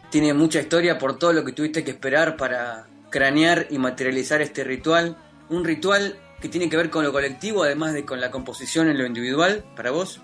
Tiene 0.09 0.33
mucha 0.33 0.59
historia 0.59 0.97
por 0.97 1.19
todo 1.19 1.33
lo 1.33 1.45
que 1.45 1.51
tuviste 1.51 1.83
que 1.83 1.91
esperar 1.91 2.35
para 2.35 2.87
cranear 3.11 3.67
y 3.69 3.77
materializar 3.77 4.41
este 4.41 4.63
ritual. 4.63 5.17
Un 5.49 5.63
ritual 5.63 6.17
que 6.45 6.49
tiene 6.49 6.69
que 6.69 6.77
ver 6.77 6.91
con 6.91 7.03
lo 7.03 7.11
colectivo, 7.11 7.63
además 7.63 7.93
de 7.93 8.05
con 8.05 8.21
la 8.21 8.29
composición 8.29 8.87
en 8.87 8.99
lo 8.99 9.05
individual, 9.07 9.65
para 9.75 9.89
vos? 9.89 10.21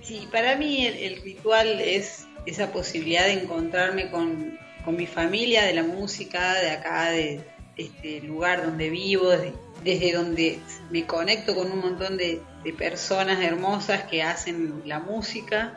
Sí, 0.00 0.28
para 0.30 0.54
mí 0.54 0.86
el, 0.86 1.20
ritual 1.20 1.80
es 1.80 2.28
esa 2.46 2.70
posibilidad 2.70 3.24
de 3.24 3.32
encontrarme 3.32 4.08
con, 4.08 4.56
mi 4.86 5.06
familia, 5.08 5.64
de 5.64 5.74
la 5.74 5.82
música, 5.82 6.54
de 6.54 6.70
acá, 6.70 7.10
de 7.10 7.40
este 7.76 8.20
lugar 8.20 8.64
donde 8.64 8.88
vivo, 8.88 9.32
desde 9.82 10.12
donde 10.12 10.60
me 10.90 11.04
conecto 11.06 11.56
con 11.56 11.72
un 11.72 11.80
montón 11.80 12.16
de, 12.16 12.40
personas 12.78 13.42
hermosas 13.42 14.04
que 14.04 14.22
hacen 14.22 14.82
la 14.84 15.00
música, 15.00 15.74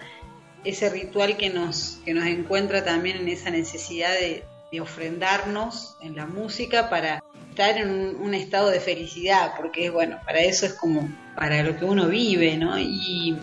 ese 0.63 0.89
ritual 0.89 1.38
que 1.38 1.49
nos, 1.49 2.01
que 2.05 2.13
nos 2.13 2.25
encuentra 2.27 2.83
también 2.83 3.17
en 3.17 3.29
esa 3.29 3.49
necesidad 3.49 4.12
de, 4.12 4.43
de 4.71 4.81
ofrendarnos 4.81 5.97
en 6.01 6.15
la 6.15 6.27
música 6.27 6.89
para 6.91 7.23
estar 7.59 7.77
en 7.77 8.15
un, 8.21 8.33
estado 8.33 8.69
de 8.69 8.79
felicidad, 8.79 9.53
porque 9.57 9.89
bueno, 9.89 10.19
para 10.25 10.39
eso 10.39 10.65
es 10.65 10.73
como 10.73 11.09
para 11.35 11.61
lo 11.61 11.77
que 11.77 11.83
uno 11.83 12.07
vive, 12.07 12.55
¿no? 12.55 12.79
Y 12.79 13.37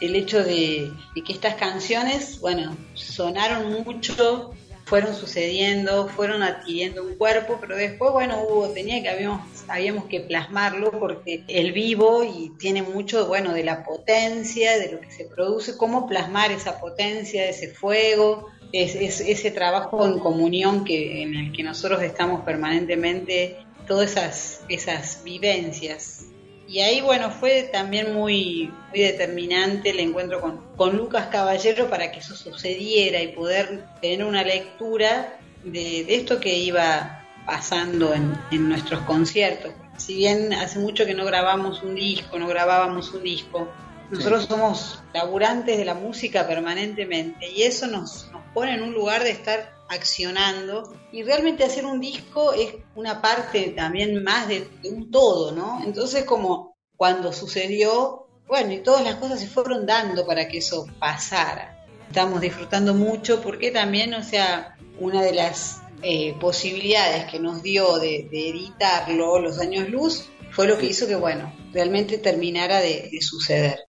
el 0.00 0.14
hecho 0.14 0.44
de, 0.44 0.92
que 1.14 1.32
estas 1.32 1.54
canciones, 1.54 2.38
bueno, 2.40 2.76
sonaron 2.92 3.82
mucho 3.82 4.52
fueron 4.84 5.16
sucediendo, 5.16 6.06
fueron 6.08 6.42
adquiriendo 6.42 7.02
un 7.02 7.16
cuerpo, 7.16 7.56
pero 7.58 7.76
después, 7.76 8.12
bueno, 8.12 8.42
hubo, 8.42 8.68
tenía 8.68 9.02
que, 9.02 9.08
habíamos, 9.08 9.40
habíamos 9.68 10.04
que 10.04 10.20
plasmarlo 10.20 10.90
porque 10.92 11.42
el 11.48 11.72
vivo 11.72 12.24
y 12.24 12.52
tiene 12.58 12.82
mucho, 12.82 13.26
bueno, 13.26 13.54
de 13.54 13.64
la 13.64 13.84
potencia, 13.84 14.78
de 14.78 14.92
lo 14.92 15.00
que 15.00 15.10
se 15.10 15.24
produce, 15.24 15.78
cómo 15.78 16.06
plasmar 16.06 16.52
esa 16.52 16.78
potencia, 16.78 17.48
ese 17.48 17.68
fuego, 17.68 18.50
es, 18.72 19.20
ese 19.20 19.50
trabajo 19.50 20.06
en 20.06 20.18
comunión 20.18 20.84
que, 20.84 21.22
en 21.22 21.34
el 21.34 21.52
que 21.52 21.62
nosotros 21.62 22.02
estamos 22.02 22.44
permanentemente, 22.44 23.56
todas 23.86 24.12
esas, 24.12 24.64
esas 24.68 25.22
vivencias. 25.24 26.26
Y 26.68 26.80
ahí, 26.80 27.00
bueno, 27.00 27.30
fue 27.30 27.62
también 27.72 28.12
muy, 28.12 28.72
muy 28.90 29.00
determinante 29.00 29.90
el 29.90 30.00
encuentro 30.00 30.40
con, 30.40 30.60
con 30.76 30.96
Lucas 30.96 31.28
Caballero 31.28 31.88
para 31.88 32.10
que 32.10 32.18
eso 32.18 32.34
sucediera 32.34 33.22
y 33.22 33.28
poder 33.28 33.84
tener 34.00 34.26
una 34.26 34.42
lectura 34.42 35.38
de, 35.62 36.04
esto 36.14 36.40
que 36.40 36.58
iba 36.58 37.24
pasando 37.46 38.12
en, 38.14 38.36
en, 38.50 38.68
nuestros 38.68 39.00
conciertos. 39.02 39.72
Si 39.96 40.16
bien 40.16 40.52
hace 40.52 40.80
mucho 40.80 41.06
que 41.06 41.14
no 41.14 41.24
grabamos 41.24 41.82
un 41.82 41.94
disco, 41.94 42.36
no 42.38 42.48
grabábamos 42.48 43.12
un 43.12 43.22
disco, 43.22 43.68
nosotros 44.10 44.46
somos 44.46 45.02
laburantes 45.12 45.78
de 45.78 45.84
la 45.84 45.94
música 45.94 46.46
permanentemente 46.46 47.50
y 47.50 47.62
eso 47.62 47.86
nos 47.86 48.28
pone 48.56 48.72
en 48.72 48.82
un 48.82 48.94
lugar 48.94 49.22
de 49.22 49.32
estar 49.32 49.70
accionando 49.90 50.90
y 51.12 51.22
realmente 51.22 51.62
hacer 51.62 51.84
un 51.84 52.00
disco 52.00 52.54
es 52.54 52.74
una 52.94 53.20
parte 53.20 53.74
también 53.76 54.24
más 54.24 54.48
de, 54.48 54.66
un 54.84 55.10
todo, 55.10 55.52
¿no? 55.52 55.82
Entonces 55.84 56.24
como 56.24 56.74
cuando 56.96 57.34
sucedió, 57.34 58.28
bueno, 58.48 58.72
y 58.72 58.78
todas 58.78 59.04
las 59.04 59.16
cosas 59.16 59.40
se 59.40 59.46
fueron 59.46 59.84
dando 59.84 60.24
para 60.24 60.48
que 60.48 60.56
eso 60.56 60.86
pasara. 60.98 61.86
Estamos 62.08 62.40
disfrutando 62.40 62.94
mucho 62.94 63.42
porque 63.42 63.70
también, 63.70 64.14
o 64.14 64.24
sea, 64.24 64.78
una 64.98 65.20
de 65.20 65.34
las 65.34 65.82
eh, 66.02 66.34
posibilidades 66.40 67.30
que 67.30 67.38
nos 67.38 67.62
dio 67.62 67.98
de, 67.98 68.26
editarlo, 68.32 69.38
los 69.38 69.58
años 69.58 69.90
luz, 69.90 70.30
fue 70.50 70.66
lo 70.66 70.78
que 70.78 70.86
hizo 70.86 71.06
que, 71.06 71.16
bueno, 71.16 71.54
realmente 71.74 72.16
terminara 72.16 72.80
de 72.80 73.18
suceder. 73.20 73.85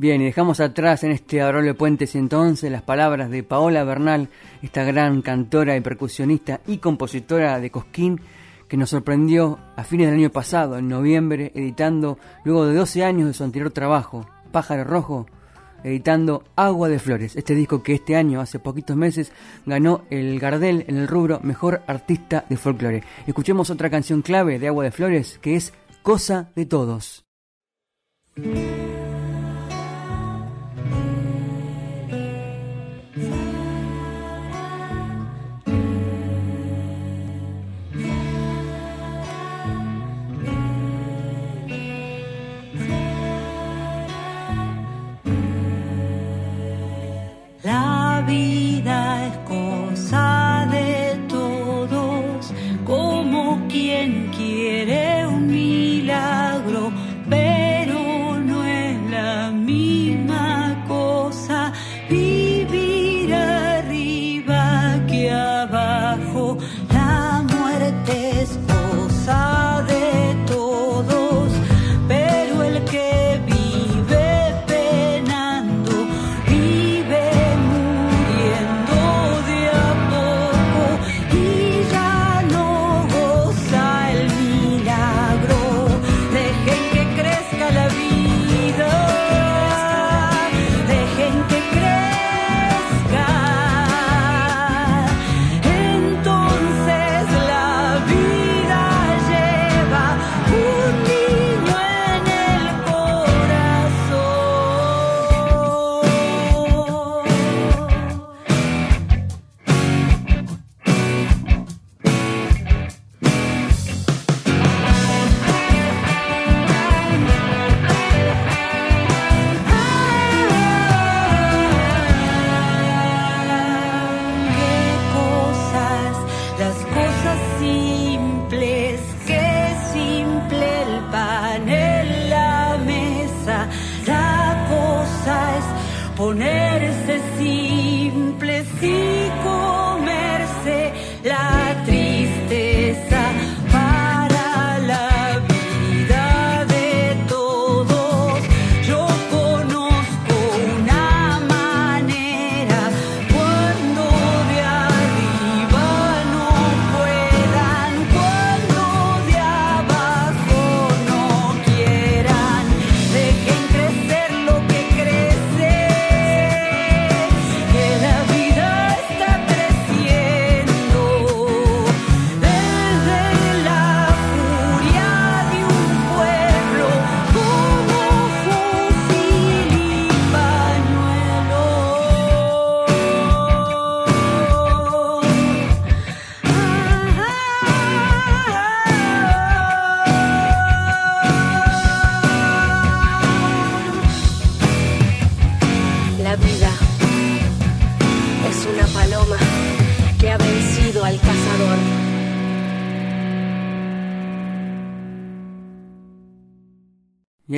Bien, 0.00 0.22
y 0.22 0.26
dejamos 0.26 0.60
atrás 0.60 1.02
en 1.02 1.10
este 1.10 1.40
Adorable 1.40 1.74
Puente 1.74 2.08
entonces 2.14 2.70
las 2.70 2.82
palabras 2.82 3.30
de 3.30 3.42
Paola 3.42 3.82
Bernal, 3.82 4.28
esta 4.62 4.84
gran 4.84 5.22
cantora 5.22 5.76
y 5.76 5.80
percusionista 5.80 6.60
y 6.68 6.78
compositora 6.78 7.58
de 7.58 7.72
Cosquín, 7.72 8.20
que 8.68 8.76
nos 8.76 8.90
sorprendió 8.90 9.58
a 9.74 9.82
fines 9.82 10.06
del 10.06 10.20
año 10.20 10.30
pasado, 10.30 10.78
en 10.78 10.86
noviembre, 10.86 11.50
editando, 11.52 12.16
luego 12.44 12.66
de 12.66 12.76
12 12.76 13.02
años 13.02 13.26
de 13.26 13.34
su 13.34 13.42
anterior 13.42 13.72
trabajo, 13.72 14.30
Pájaro 14.52 14.84
Rojo, 14.84 15.26
editando 15.82 16.44
Agua 16.54 16.88
de 16.88 17.00
Flores, 17.00 17.34
este 17.34 17.56
disco 17.56 17.82
que 17.82 17.94
este 17.94 18.14
año, 18.14 18.40
hace 18.40 18.60
poquitos 18.60 18.96
meses, 18.96 19.32
ganó 19.66 20.02
el 20.10 20.38
Gardel 20.38 20.84
en 20.86 20.96
el 20.96 21.08
rubro 21.08 21.40
Mejor 21.42 21.82
Artista 21.88 22.44
de 22.48 22.56
Folklore. 22.56 23.02
Escuchemos 23.26 23.68
otra 23.68 23.90
canción 23.90 24.22
clave 24.22 24.60
de 24.60 24.68
Agua 24.68 24.84
de 24.84 24.92
Flores, 24.92 25.40
que 25.42 25.56
es 25.56 25.72
Cosa 26.04 26.52
de 26.54 26.66
Todos. 26.66 27.24
Y 48.28 48.67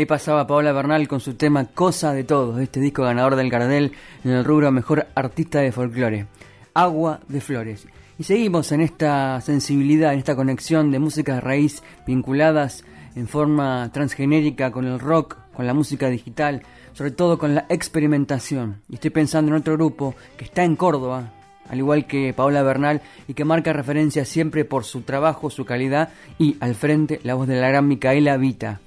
ahí 0.01 0.07
pasaba 0.07 0.47
Paola 0.47 0.73
Bernal 0.73 1.07
con 1.09 1.21
su 1.21 1.35
tema 1.35 1.67
Cosa 1.67 2.15
de 2.15 2.25
Todos, 2.25 2.59
este 2.59 2.81
disco 2.81 3.03
ganador 3.03 3.37
del 3.37 3.51
Gardel 3.51 3.93
en 4.25 4.31
el 4.31 4.47
rubro 4.47 4.73
Mejor 4.73 5.09
Artista 5.15 5.61
de 5.61 5.73
Folclore, 5.73 6.27
Agua 6.73 7.21
de 7.29 7.43
Flores. 7.43 7.87
Y 8.19 8.23
seguimos 8.25 8.73
en 8.73 8.81
esta 8.81 9.39
sensibilidad, 9.43 10.15
en 10.15 10.21
esta 10.21 10.37
conexión 10.37 10.91
de 10.91 10.99
músicas 11.01 11.37
de 11.37 11.41
raíz 11.43 11.83
vinculadas 12.07 12.83
en 13.15 13.29
forma 13.29 13.91
transgenérica 13.93 14.71
con 14.71 14.87
el 14.87 14.99
rock, 14.99 15.37
con 15.53 15.67
la 15.67 15.75
música 15.75 16.09
digital, 16.09 16.63
sobre 16.95 17.11
todo 17.11 17.39
con 17.39 17.55
la 17.55 17.67
experimentación. 17.69 18.81
Y 18.89 18.95
estoy 18.95 19.11
pensando 19.11 19.51
en 19.51 19.59
otro 19.59 19.75
grupo 19.75 20.15
que 20.39 20.47
está 20.47 20.65
en 20.65 20.77
Córdoba, 20.77 21.31
al 21.69 21.77
igual 21.77 22.07
que 22.07 22.33
Paola 22.33 22.63
Bernal, 22.63 23.03
y 23.29 23.35
que 23.35 23.45
marca 23.45 23.75
referencia 23.75 24.25
siempre 24.25 24.65
por 24.65 24.85
su 24.85 25.03
trabajo, 25.03 25.51
su 25.51 25.67
calidad, 25.67 26.09
y 26.39 26.57
al 26.61 26.75
frente 26.75 27.21
la 27.23 27.35
voz 27.35 27.49
de 27.49 27.61
la 27.61 27.69
gran 27.69 27.87
Micaela 27.87 28.39
Vita. 28.39 28.81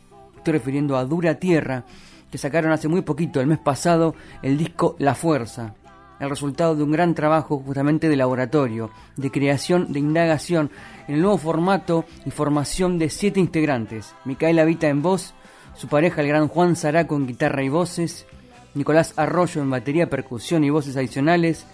Estoy 0.44 0.56
refiriendo 0.56 0.98
a 0.98 1.06
Dura 1.06 1.36
Tierra, 1.36 1.86
que 2.30 2.38
sacaron 2.38 2.74
hace 2.74 2.90
muy 2.90 3.02
poquito, 3.02 3.40
el 3.40 3.48
mes 3.48 3.60
pasado, 3.60 4.14
el 4.42 4.58
disco 4.58 4.98
La 5.00 5.16
Fuerza, 5.16 5.74
el 6.20 6.30
resultado 6.30 6.76
de 6.76 6.84
un 6.84 6.92
gran 6.92 7.16
trabajo 7.16 7.64
justamente 7.66 8.10
de 8.10 8.18
laboratorio, 8.18 8.92
de 9.16 9.32
creación, 9.32 9.94
de 9.94 10.00
indagación, 10.00 10.70
en 11.08 11.16
el 11.16 11.22
nuevo 11.22 11.38
formato 11.38 12.04
y 12.26 12.32
formación 12.32 13.00
de 13.00 13.10
siete 13.10 13.40
integrantes. 13.40 14.16
Micaela 14.26 14.66
Vita 14.66 14.90
en 14.90 15.02
voz, 15.02 15.34
su 15.76 15.88
pareja 15.88 16.20
el 16.20 16.28
gran 16.28 16.50
Juan 16.50 16.76
Zaraco 16.76 17.16
en 17.16 17.26
guitarra 17.26 17.64
y 17.64 17.70
voces, 17.70 18.26
Nicolás 18.74 19.14
Arroyo 19.16 19.62
en 19.62 19.70
batería, 19.70 20.10
percusión 20.10 20.66
y 20.66 20.70
voces 20.70 20.98
adicionales, 20.98 21.66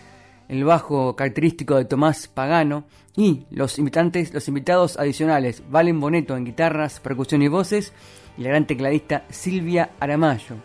el 0.48 0.64
bajo 0.64 1.16
característico 1.16 1.76
de 1.76 1.86
Tomás 1.86 2.28
Pagano 2.28 2.84
y 3.16 3.48
los 3.50 3.80
invitantes, 3.80 4.32
los 4.32 4.48
invitados 4.48 5.00
adicionales, 5.00 5.64
Valen 5.72 6.00
Boneto 6.00 6.38
en 6.38 6.46
guitarras, 6.46 7.00
percusión 7.00 7.42
y 7.42 7.48
voces 7.48 7.94
y 8.38 8.44
la 8.44 8.50
gran 8.50 8.68
tecladista 8.68 9.26
Silvia 9.30 9.92
Aramayo. 10.00 10.56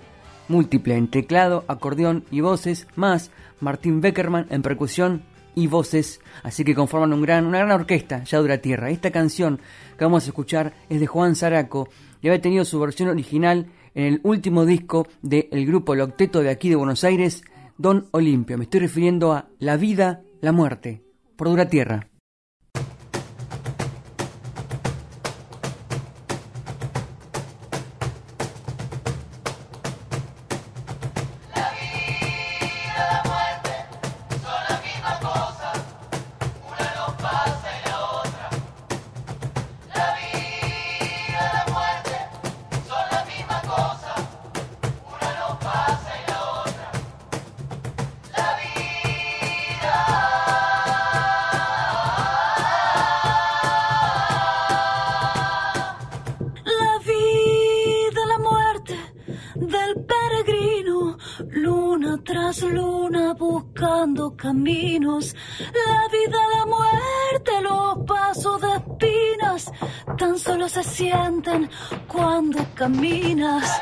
Múltiple 0.48 0.96
en 0.96 1.09
teclado, 1.09 1.64
acordeón 1.68 2.24
y 2.31 2.40
voces, 2.40 2.87
más 2.96 3.31
Martín 3.61 4.00
Beckerman 4.00 4.46
en 4.50 4.62
percusión 4.62 5.22
y 5.55 5.66
voces, 5.66 6.20
así 6.42 6.64
que 6.64 6.74
conforman 6.74 7.12
un 7.12 7.22
gran, 7.22 7.46
una 7.46 7.59
gran 7.59 7.70
orquesta, 7.72 8.24
ya 8.24 8.38
dura 8.38 8.59
tierra. 8.59 8.90
Esta 8.90 9.11
canción 9.11 9.61
que 9.96 10.05
vamos 10.05 10.24
a 10.24 10.29
escuchar 10.29 10.74
es 10.88 11.00
de 11.00 11.07
Juan 11.07 11.37
Zaraco 11.37 11.88
y 12.20 12.29
había 12.29 12.40
tenido 12.40 12.64
su 12.64 12.79
versión 12.81 13.09
original 13.09 13.66
en 13.94 14.05
el 14.05 14.20
último 14.24 14.66
disco 14.66 15.07
del 15.22 15.66
grupo 15.66 15.94
El 15.94 16.00
Octeto 16.00 16.40
de 16.40 16.50
aquí 16.50 16.68
de 16.68 16.77
Buenos 16.77 17.05
Aires, 17.05 17.44
Don 17.79 18.07
Olimpio. 18.11 18.59
Me 18.59 18.64
estoy 18.64 18.81
refiriendo 18.81 19.33
a 19.33 19.48
La 19.59 19.77
vida, 19.77 20.22
la 20.40 20.53
muerte, 20.53 21.03
por 21.37 21.48
dura 21.48 21.68
tierra. 21.68 22.09
la 65.33 66.09
vida, 66.13 66.39
la 66.57 66.67
muerte, 66.67 67.61
los 67.63 68.07
pasos 68.07 68.61
de 68.61 68.75
espinas, 68.77 69.73
tan 70.19 70.39
solo 70.39 70.69
se 70.69 70.83
sienten 70.85 71.71
cuando 72.09 72.59
caminas. 72.75 73.81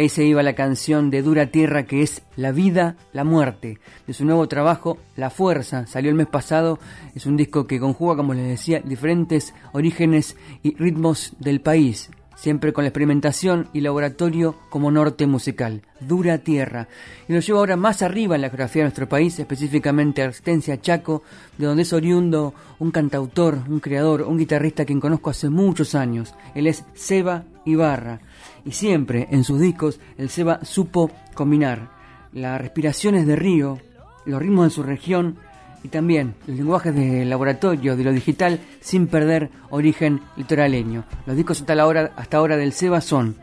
Ahí 0.00 0.08
se 0.08 0.24
iba 0.24 0.42
la 0.42 0.54
canción 0.54 1.10
de 1.10 1.22
Dura 1.22 1.46
Tierra 1.46 1.84
que 1.84 2.02
es 2.02 2.22
La 2.36 2.52
vida, 2.52 2.96
la 3.12 3.22
muerte. 3.22 3.78
De 4.06 4.14
su 4.14 4.24
nuevo 4.24 4.48
trabajo, 4.48 4.98
La 5.14 5.30
Fuerza, 5.30 5.86
salió 5.86 6.10
el 6.10 6.16
mes 6.16 6.26
pasado. 6.26 6.78
Es 7.14 7.26
un 7.26 7.36
disco 7.36 7.66
que 7.66 7.78
conjuga, 7.78 8.16
como 8.16 8.32
les 8.32 8.48
decía, 8.48 8.80
diferentes 8.80 9.54
orígenes 9.72 10.36
y 10.62 10.74
ritmos 10.76 11.34
del 11.38 11.60
país. 11.60 12.10
Siempre 12.40 12.72
con 12.72 12.84
la 12.84 12.88
experimentación 12.88 13.68
y 13.74 13.82
laboratorio 13.82 14.56
como 14.70 14.90
norte 14.90 15.26
musical. 15.26 15.82
Dura 16.00 16.38
Tierra. 16.38 16.88
Y 17.28 17.34
lo 17.34 17.40
lleva 17.40 17.58
ahora 17.58 17.76
más 17.76 18.00
arriba 18.00 18.34
en 18.34 18.40
la 18.40 18.48
geografía 18.48 18.80
de 18.80 18.84
nuestro 18.84 19.10
país, 19.10 19.38
específicamente 19.38 20.22
a 20.22 20.80
Chaco, 20.80 21.22
de 21.58 21.66
donde 21.66 21.82
es 21.82 21.92
oriundo 21.92 22.54
un 22.78 22.92
cantautor, 22.92 23.58
un 23.68 23.78
creador, 23.78 24.22
un 24.22 24.38
guitarrista 24.38 24.86
quien 24.86 25.00
conozco 25.00 25.28
hace 25.28 25.50
muchos 25.50 25.94
años. 25.94 26.32
Él 26.54 26.66
es 26.66 26.82
Seba 26.94 27.44
Ibarra 27.66 28.20
y 28.64 28.72
siempre 28.72 29.28
en 29.30 29.44
sus 29.44 29.60
discos 29.60 30.00
el 30.16 30.30
Seba 30.30 30.64
supo 30.64 31.10
combinar 31.34 31.90
las 32.32 32.58
respiraciones 32.58 33.26
de 33.26 33.36
río, 33.36 33.78
los 34.24 34.40
ritmos 34.40 34.64
de 34.64 34.70
su 34.70 34.82
región 34.82 35.36
y 35.82 35.88
también 35.88 36.34
los 36.46 36.56
lenguajes 36.56 36.94
de 36.94 37.24
laboratorio, 37.24 37.96
de 37.96 38.04
lo 38.04 38.12
digital, 38.12 38.60
sin 38.80 39.06
perder 39.06 39.50
origen 39.70 40.20
litoraleño. 40.36 41.04
Los 41.26 41.36
discos 41.36 41.60
hasta, 41.60 41.74
la 41.74 41.86
hora, 41.86 42.12
ahora 42.32 42.56
del 42.56 42.72
Seba 42.72 43.00
son 43.00 43.36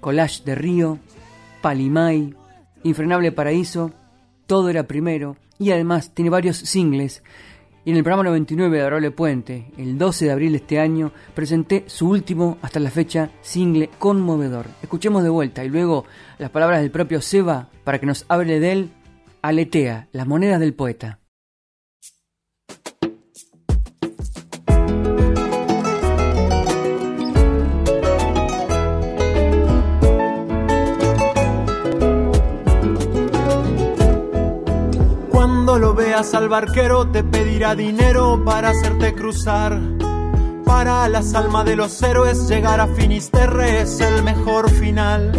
Collage 0.00 0.44
de 0.44 0.54
Río, 0.54 0.98
Palimay, 1.60 2.34
Infrenable 2.82 3.32
Paraíso, 3.32 3.92
Todo 4.46 4.68
era 4.68 4.84
Primero 4.84 5.36
y 5.58 5.70
además 5.72 6.12
tiene 6.14 6.30
varios 6.30 6.56
singles 6.56 7.22
y 7.88 7.90
en 7.90 7.96
el 7.96 8.02
programa 8.02 8.24
99 8.24 8.76
de 8.76 8.82
Adorable 8.82 9.10
Puente, 9.12 9.72
el 9.78 9.96
12 9.96 10.26
de 10.26 10.30
abril 10.30 10.52
de 10.52 10.58
este 10.58 10.78
año, 10.78 11.10
presenté 11.34 11.84
su 11.86 12.06
último, 12.10 12.58
hasta 12.60 12.80
la 12.80 12.90
fecha, 12.90 13.30
single 13.40 13.88
conmovedor. 13.98 14.66
Escuchemos 14.82 15.22
de 15.22 15.30
vuelta 15.30 15.64
y 15.64 15.70
luego 15.70 16.04
las 16.36 16.50
palabras 16.50 16.82
del 16.82 16.90
propio 16.90 17.22
Seba 17.22 17.70
para 17.84 17.98
que 17.98 18.04
nos 18.04 18.26
hable 18.28 18.60
de 18.60 18.72
él, 18.72 18.90
Aletea, 19.40 20.08
las 20.12 20.26
monedas 20.26 20.60
del 20.60 20.74
poeta. 20.74 21.20
Al 36.18 36.48
barquero 36.48 37.06
te 37.06 37.22
pedirá 37.22 37.76
dinero 37.76 38.42
para 38.44 38.70
hacerte 38.70 39.14
cruzar. 39.14 39.78
Para 40.64 41.08
las 41.08 41.32
almas 41.32 41.64
de 41.64 41.76
los 41.76 42.02
héroes 42.02 42.48
llegar 42.48 42.80
a 42.80 42.88
Finisterre 42.88 43.82
es 43.82 44.00
el 44.00 44.24
mejor 44.24 44.68
final. 44.68 45.30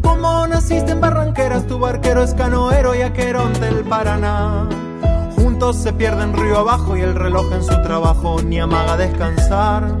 Como 0.00 0.46
naciste 0.46 0.92
en 0.92 1.00
Barranqueras, 1.00 1.66
tu 1.66 1.80
barquero 1.80 2.22
es 2.22 2.34
canoero 2.34 2.94
y 2.94 3.02
aquerón 3.02 3.52
del 3.54 3.82
Paraná. 3.82 4.68
Juntos 5.34 5.82
se 5.82 5.92
pierden 5.92 6.34
río 6.34 6.58
abajo 6.58 6.96
y 6.96 7.00
el 7.00 7.16
reloj 7.16 7.52
en 7.52 7.64
su 7.64 7.82
trabajo 7.82 8.40
ni 8.42 8.60
amaga 8.60 8.96
descansar. 8.96 9.92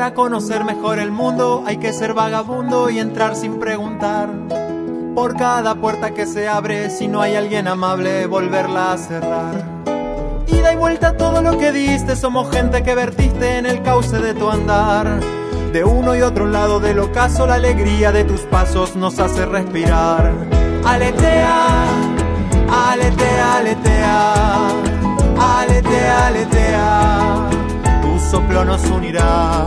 Para 0.00 0.14
conocer 0.14 0.64
mejor 0.64 0.98
el 0.98 1.12
mundo 1.12 1.62
hay 1.66 1.76
que 1.76 1.92
ser 1.92 2.14
vagabundo 2.14 2.88
y 2.88 2.98
entrar 2.98 3.36
sin 3.36 3.58
preguntar. 3.58 4.30
Por 5.14 5.36
cada 5.36 5.74
puerta 5.74 6.14
que 6.14 6.24
se 6.24 6.48
abre, 6.48 6.88
si 6.88 7.06
no 7.06 7.20
hay 7.20 7.34
alguien 7.34 7.68
amable, 7.68 8.24
volverla 8.24 8.94
a 8.94 8.96
cerrar. 8.96 9.62
Ida 10.46 10.72
y 10.72 10.76
vuelta 10.76 11.18
todo 11.18 11.42
lo 11.42 11.58
que 11.58 11.70
diste, 11.72 12.16
somos 12.16 12.50
gente 12.50 12.82
que 12.82 12.94
vertiste 12.94 13.58
en 13.58 13.66
el 13.66 13.82
cauce 13.82 14.20
de 14.20 14.32
tu 14.32 14.48
andar. 14.48 15.20
De 15.74 15.84
uno 15.84 16.16
y 16.16 16.22
otro 16.22 16.46
lado 16.46 16.80
del 16.80 16.98
ocaso, 16.98 17.46
la 17.46 17.56
alegría 17.56 18.10
de 18.10 18.24
tus 18.24 18.40
pasos 18.40 18.96
nos 18.96 19.18
hace 19.18 19.44
respirar. 19.44 20.32
Aletea, 20.82 21.84
aletea, 22.88 23.56
aletea, 23.58 24.68
aletea, 25.38 26.26
aletea 26.26 27.50
soplo 28.30 28.64
nos 28.64 28.84
unirá. 28.88 29.66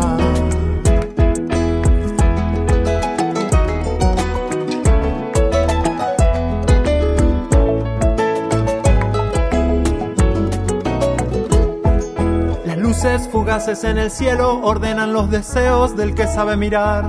Las 12.65 12.77
luces 12.77 13.27
fugaces 13.29 13.83
en 13.83 13.97
el 13.97 14.09
cielo 14.09 14.61
ordenan 14.63 15.11
los 15.11 15.29
deseos 15.29 15.97
del 15.97 16.15
que 16.15 16.25
sabe 16.27 16.55
mirar. 16.55 17.03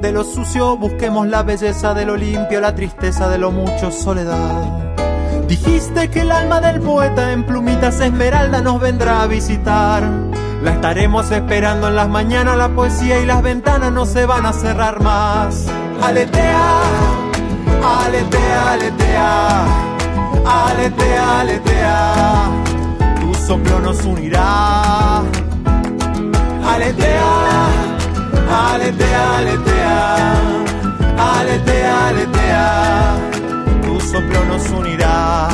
De 0.00 0.12
lo 0.12 0.22
sucio 0.22 0.76
busquemos 0.76 1.26
la 1.26 1.42
belleza 1.42 1.92
de 1.92 2.06
lo 2.06 2.16
limpio, 2.16 2.60
la 2.60 2.76
tristeza 2.76 3.28
de 3.28 3.38
lo 3.38 3.50
mucho 3.50 3.90
soledad. 3.90 4.94
Dijiste 5.48 6.08
que 6.08 6.20
el 6.20 6.30
alma 6.30 6.60
del 6.60 6.80
poeta 6.80 7.32
en 7.32 7.44
plumitas 7.44 8.00
esmeralda 8.00 8.60
nos 8.60 8.80
vendrá 8.80 9.22
a 9.22 9.26
visitar. 9.26 10.27
La 10.62 10.72
estaremos 10.72 11.30
esperando 11.30 11.86
en 11.88 11.94
las 11.94 12.08
mañanas, 12.08 12.56
la 12.56 12.68
poesía 12.68 13.20
y 13.20 13.26
las 13.26 13.42
ventanas 13.42 13.92
no 13.92 14.04
se 14.06 14.26
van 14.26 14.44
a 14.44 14.52
cerrar 14.52 15.00
más. 15.00 15.66
Aletea, 16.02 16.80
aletea, 18.04 18.72
aletea, 18.72 19.64
aletea, 20.44 21.40
aletea, 21.40 22.44
tu 23.20 23.34
soplo 23.34 23.78
nos 23.80 24.04
unirá. 24.04 25.22
Aletea, 26.68 27.68
aletea, 28.72 29.38
aletea, 29.38 30.16
aletea, 31.18 32.08
aletea, 32.08 33.16
tu 33.84 34.00
soplo 34.00 34.44
nos 34.44 34.68
unirá. 34.70 35.48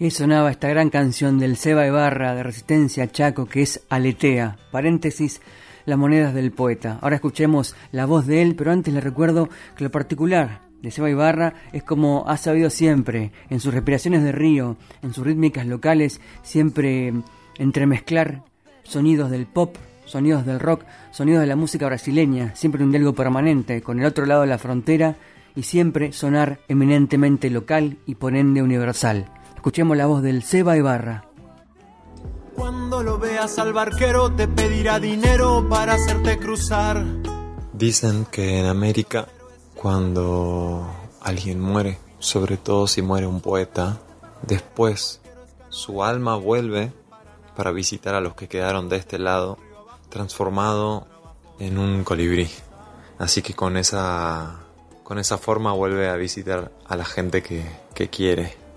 Y 0.00 0.10
sonaba 0.10 0.52
esta 0.52 0.68
gran 0.68 0.90
canción 0.90 1.40
del 1.40 1.56
Seba 1.56 1.84
Ibarra 1.84 2.32
de 2.36 2.44
Resistencia 2.44 3.10
Chaco 3.10 3.46
que 3.46 3.62
es 3.62 3.84
Aletea, 3.88 4.56
paréntesis, 4.70 5.40
las 5.86 5.98
monedas 5.98 6.34
del 6.34 6.52
poeta. 6.52 7.00
Ahora 7.02 7.16
escuchemos 7.16 7.74
la 7.90 8.06
voz 8.06 8.24
de 8.24 8.40
él, 8.42 8.54
pero 8.54 8.70
antes 8.70 8.94
le 8.94 9.00
recuerdo 9.00 9.48
que 9.76 9.82
lo 9.82 9.90
particular 9.90 10.60
de 10.82 10.92
Seba 10.92 11.10
Ibarra 11.10 11.54
es 11.72 11.82
como 11.82 12.28
ha 12.28 12.36
sabido 12.36 12.70
siempre, 12.70 13.32
en 13.50 13.58
sus 13.58 13.74
respiraciones 13.74 14.22
de 14.22 14.30
río, 14.30 14.76
en 15.02 15.12
sus 15.12 15.26
rítmicas 15.26 15.66
locales, 15.66 16.20
siempre 16.44 17.12
entremezclar 17.58 18.44
sonidos 18.84 19.32
del 19.32 19.46
pop, 19.46 19.74
sonidos 20.04 20.46
del 20.46 20.60
rock, 20.60 20.84
sonidos 21.10 21.40
de 21.40 21.48
la 21.48 21.56
música 21.56 21.86
brasileña, 21.86 22.54
siempre 22.54 22.84
un 22.84 22.92
diálogo 22.92 23.14
permanente 23.16 23.82
con 23.82 23.98
el 23.98 24.06
otro 24.06 24.26
lado 24.26 24.42
de 24.42 24.46
la 24.46 24.58
frontera 24.58 25.16
y 25.56 25.64
siempre 25.64 26.12
sonar 26.12 26.60
eminentemente 26.68 27.50
local 27.50 27.96
y 28.06 28.14
por 28.14 28.36
ende 28.36 28.62
universal. 28.62 29.28
Escuchemos 29.58 29.96
la 29.96 30.06
voz 30.06 30.22
del 30.22 30.44
Seba 30.44 30.76
Ibarra. 30.76 31.24
Cuando 32.54 33.02
lo 33.02 33.18
veas 33.18 33.58
al 33.58 33.72
barquero 33.72 34.32
te 34.32 34.46
pedirá 34.46 35.00
dinero 35.00 35.66
para 35.68 35.94
hacerte 35.94 36.38
cruzar. 36.38 37.04
Dicen 37.72 38.24
que 38.30 38.60
en 38.60 38.66
América 38.66 39.26
cuando 39.74 40.88
alguien 41.20 41.58
muere, 41.58 41.98
sobre 42.20 42.56
todo 42.56 42.86
si 42.86 43.02
muere 43.02 43.26
un 43.26 43.40
poeta, 43.40 43.98
después 44.42 45.20
su 45.70 46.04
alma 46.04 46.36
vuelve 46.36 46.92
para 47.56 47.72
visitar 47.72 48.14
a 48.14 48.20
los 48.20 48.34
que 48.34 48.46
quedaron 48.46 48.88
de 48.88 48.98
este 48.98 49.18
lado, 49.18 49.58
transformado 50.08 51.08
en 51.58 51.78
un 51.78 52.04
colibrí. 52.04 52.48
Así 53.18 53.42
que 53.42 53.54
con 53.54 53.76
esa, 53.76 54.60
con 55.02 55.18
esa 55.18 55.36
forma 55.36 55.72
vuelve 55.72 56.08
a 56.08 56.14
visitar 56.14 56.70
a 56.86 56.94
la 56.94 57.04
gente 57.04 57.42
que, 57.42 57.68
que 57.92 58.08
quiere 58.08 58.67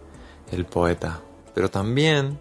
el 0.52 0.66
poeta, 0.66 1.22
pero 1.54 1.70
también 1.70 2.39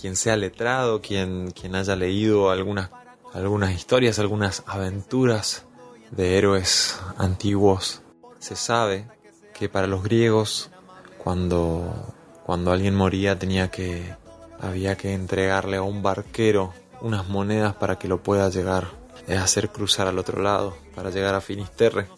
quien 0.00 0.16
sea 0.16 0.36
letrado, 0.36 1.00
quien, 1.00 1.52
quien 1.52 1.74
haya 1.74 1.94
leído 1.94 2.50
algunas, 2.50 2.90
algunas 3.32 3.72
historias, 3.72 4.18
algunas 4.18 4.64
aventuras 4.66 5.64
de 6.10 6.38
héroes 6.38 7.00
antiguos, 7.18 8.02
se 8.38 8.56
sabe 8.56 9.06
que 9.54 9.68
para 9.68 9.86
los 9.86 10.02
griegos 10.02 10.70
cuando, 11.18 12.14
cuando 12.44 12.72
alguien 12.72 12.94
moría 12.94 13.38
tenía 13.38 13.70
que, 13.70 14.14
había 14.60 14.96
que 14.96 15.14
entregarle 15.14 15.76
a 15.76 15.82
un 15.82 16.02
barquero 16.02 16.72
unas 17.00 17.28
monedas 17.28 17.74
para 17.74 17.98
que 17.98 18.08
lo 18.08 18.22
pueda 18.22 18.48
llegar 18.48 18.88
a 19.28 19.42
hacer 19.42 19.70
cruzar 19.70 20.08
al 20.08 20.18
otro 20.18 20.42
lado, 20.42 20.76
para 20.94 21.10
llegar 21.10 21.34
a 21.34 21.40
Finisterre. 21.40 22.08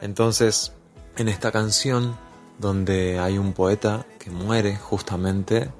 Entonces, 0.00 0.72
en 1.16 1.28
esta 1.28 1.52
canción 1.52 2.16
donde 2.60 3.18
hay 3.18 3.38
un 3.38 3.54
poeta 3.54 4.06
que 4.18 4.30
muere 4.30 4.76
justamente 4.76 5.70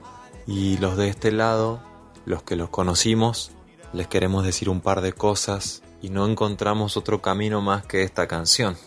y 0.46 0.78
los 0.78 0.96
de 0.96 1.08
este 1.08 1.30
lado, 1.30 1.82
los 2.24 2.42
que 2.42 2.56
los 2.56 2.70
conocimos, 2.70 3.52
les 3.92 4.06
queremos 4.06 4.44
decir 4.44 4.70
un 4.70 4.80
par 4.80 5.02
de 5.02 5.12
cosas 5.12 5.82
y 6.00 6.08
no 6.08 6.26
encontramos 6.26 6.96
otro 6.96 7.20
camino 7.20 7.60
más 7.60 7.84
que 7.84 8.02
esta 8.02 8.26
canción. 8.26 8.78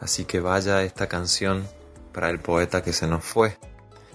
Así 0.00 0.24
que 0.24 0.38
vaya 0.38 0.84
esta 0.84 1.08
canción 1.08 1.66
para 2.12 2.30
el 2.30 2.38
poeta 2.38 2.84
que 2.84 2.92
se 2.92 3.08
nos 3.08 3.24
fue. 3.24 3.58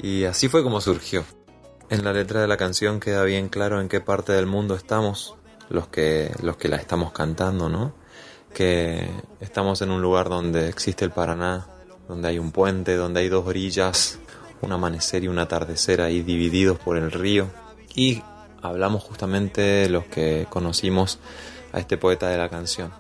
Y 0.01 0.24
así 0.24 0.47
fue 0.47 0.64
como 0.64 0.80
surgió. 0.80 1.26
En 1.89 2.05
la 2.05 2.14
letra 2.14 2.39
de 2.39 2.47
la 2.47 2.55
canción 2.55 3.01
queda 3.01 3.24
bien 3.26 3.49
claro 3.49 3.82
en 3.82 3.89
qué 3.89 3.99
parte 3.99 4.32
del 4.32 4.45
mundo 4.45 4.76
estamos, 4.76 5.36
los 5.68 5.89
que, 5.89 6.32
los 6.41 6.55
que 6.55 6.70
la 6.70 6.78
estamos 6.78 7.12
cantando, 7.12 7.68
¿no? 7.68 7.93
Que 8.53 9.09
estamos 9.41 9.82
en 9.82 9.91
un 9.91 10.01
lugar 10.01 10.30
donde 10.30 10.70
existe 10.70 11.03
el 11.03 11.12
Paraná, 11.12 11.68
donde 12.12 12.28
hay 12.28 12.39
un 12.39 12.51
puente, 12.51 12.97
donde 12.97 13.22
hay 13.22 13.30
dos 13.30 13.47
orillas, 13.47 14.20
un 14.59 14.74
amanecer 14.74 15.24
y 15.24 15.30
un 15.30 15.39
atardecer 15.39 16.01
ahí 16.01 16.22
divididos 16.22 16.78
por 16.78 16.97
el 16.97 17.09
río. 17.09 17.47
Y 17.95 18.22
hablamos 18.62 19.01
justamente 19.01 19.88
los 19.88 20.03
que 20.07 20.45
conocimos 20.49 21.20
a 21.72 21.80
este 21.80 21.95
poeta 21.95 22.28
de 22.28 22.38
la 22.38 22.49
canción. 22.49 22.91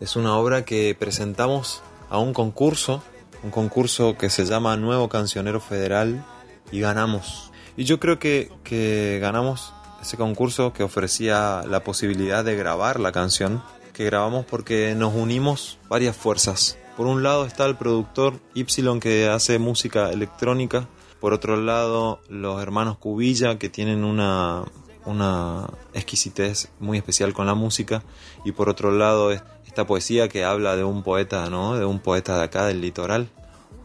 Es 0.00 0.16
una 0.16 0.38
obra 0.38 0.64
que 0.64 0.96
presentamos 0.98 1.82
a 2.08 2.18
un 2.18 2.32
concurso, 2.32 3.02
un 3.42 3.50
concurso 3.50 4.16
que 4.16 4.30
se 4.30 4.46
llama 4.46 4.78
Nuevo 4.78 5.10
Cancionero 5.10 5.60
Federal 5.60 6.24
y 6.72 6.80
ganamos. 6.80 7.52
Y 7.76 7.84
yo 7.84 8.00
creo 8.00 8.18
que, 8.18 8.50
que 8.64 9.18
ganamos 9.20 9.74
ese 10.00 10.16
concurso 10.16 10.72
que 10.72 10.84
ofrecía 10.84 11.64
la 11.68 11.84
posibilidad 11.84 12.42
de 12.42 12.56
grabar 12.56 12.98
la 12.98 13.12
canción, 13.12 13.62
que 13.92 14.06
grabamos 14.06 14.46
porque 14.46 14.94
nos 14.96 15.12
unimos 15.14 15.78
varias 15.90 16.16
fuerzas. 16.16 16.78
Por 16.96 17.06
un 17.06 17.22
lado 17.22 17.44
está 17.44 17.66
el 17.66 17.76
productor 17.76 18.34
Y 18.54 18.64
que 19.00 19.28
hace 19.28 19.58
música 19.58 20.10
electrónica, 20.10 20.88
por 21.20 21.32
otro 21.32 21.56
lado 21.56 22.20
los 22.28 22.62
hermanos 22.62 22.98
Cubilla 22.98 23.58
que 23.58 23.68
tienen 23.68 24.04
una, 24.04 24.64
una 25.04 25.68
exquisitez 25.92 26.68
muy 26.78 26.98
especial 26.98 27.32
con 27.32 27.46
la 27.46 27.54
música 27.54 28.02
y 28.44 28.52
por 28.52 28.68
otro 28.68 28.92
lado 28.92 29.32
esta 29.32 29.86
poesía 29.86 30.28
que 30.28 30.44
habla 30.44 30.76
de 30.76 30.84
un 30.84 31.02
poeta, 31.02 31.48
¿no? 31.50 31.76
De 31.76 31.84
un 31.84 31.98
poeta 31.98 32.38
de 32.38 32.44
acá 32.44 32.66
del 32.66 32.80
litoral, 32.80 33.28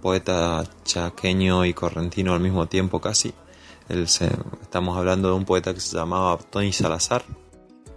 poeta 0.02 0.64
chaqueño 0.84 1.66
y 1.66 1.74
correntino 1.74 2.34
al 2.34 2.40
mismo 2.40 2.68
tiempo 2.68 3.02
casi. 3.02 3.34
estamos 3.90 4.98
hablando 4.98 5.30
de 5.30 5.36
un 5.36 5.46
poeta 5.46 5.74
que 5.74 5.80
se 5.80 5.96
llamaba 5.96 6.38
Tony 6.38 6.72
Salazar. 6.72 7.24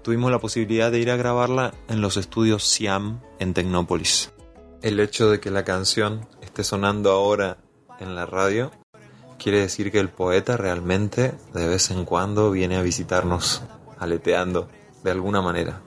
Tuvimos 0.03 0.31
la 0.33 0.41
posibilidad 0.41 0.91
de 0.91 0.99
ir 0.99 1.11
a 1.11 1.17
grabarla 1.17 1.75
en 1.89 2.01
los 2.01 2.17
estudios 2.17 2.65
Siam 2.65 3.21
en 3.39 3.55
Tecnópolis. 3.55 4.33
El 4.83 4.99
hecho 4.99 5.30
de 5.30 5.39
que 5.39 5.53
la 5.53 5.64
canción 5.64 6.26
esté 6.41 6.64
sonando 6.64 7.12
ahora 7.12 7.59
en 8.01 8.16
la 8.16 8.26
radio 8.26 8.72
quiere 9.39 9.61
decir 9.61 9.93
que 9.93 10.01
el 10.01 10.09
poeta 10.09 10.57
realmente 10.57 11.35
de 11.55 11.68
vez 11.68 11.93
en 11.93 12.05
cuando 12.05 12.51
viene 12.51 12.76
a 12.76 12.83
visitarnos 12.83 13.62
aleteando 14.01 14.68
de 15.05 15.12
alguna 15.12 15.41
manera. 15.41 15.83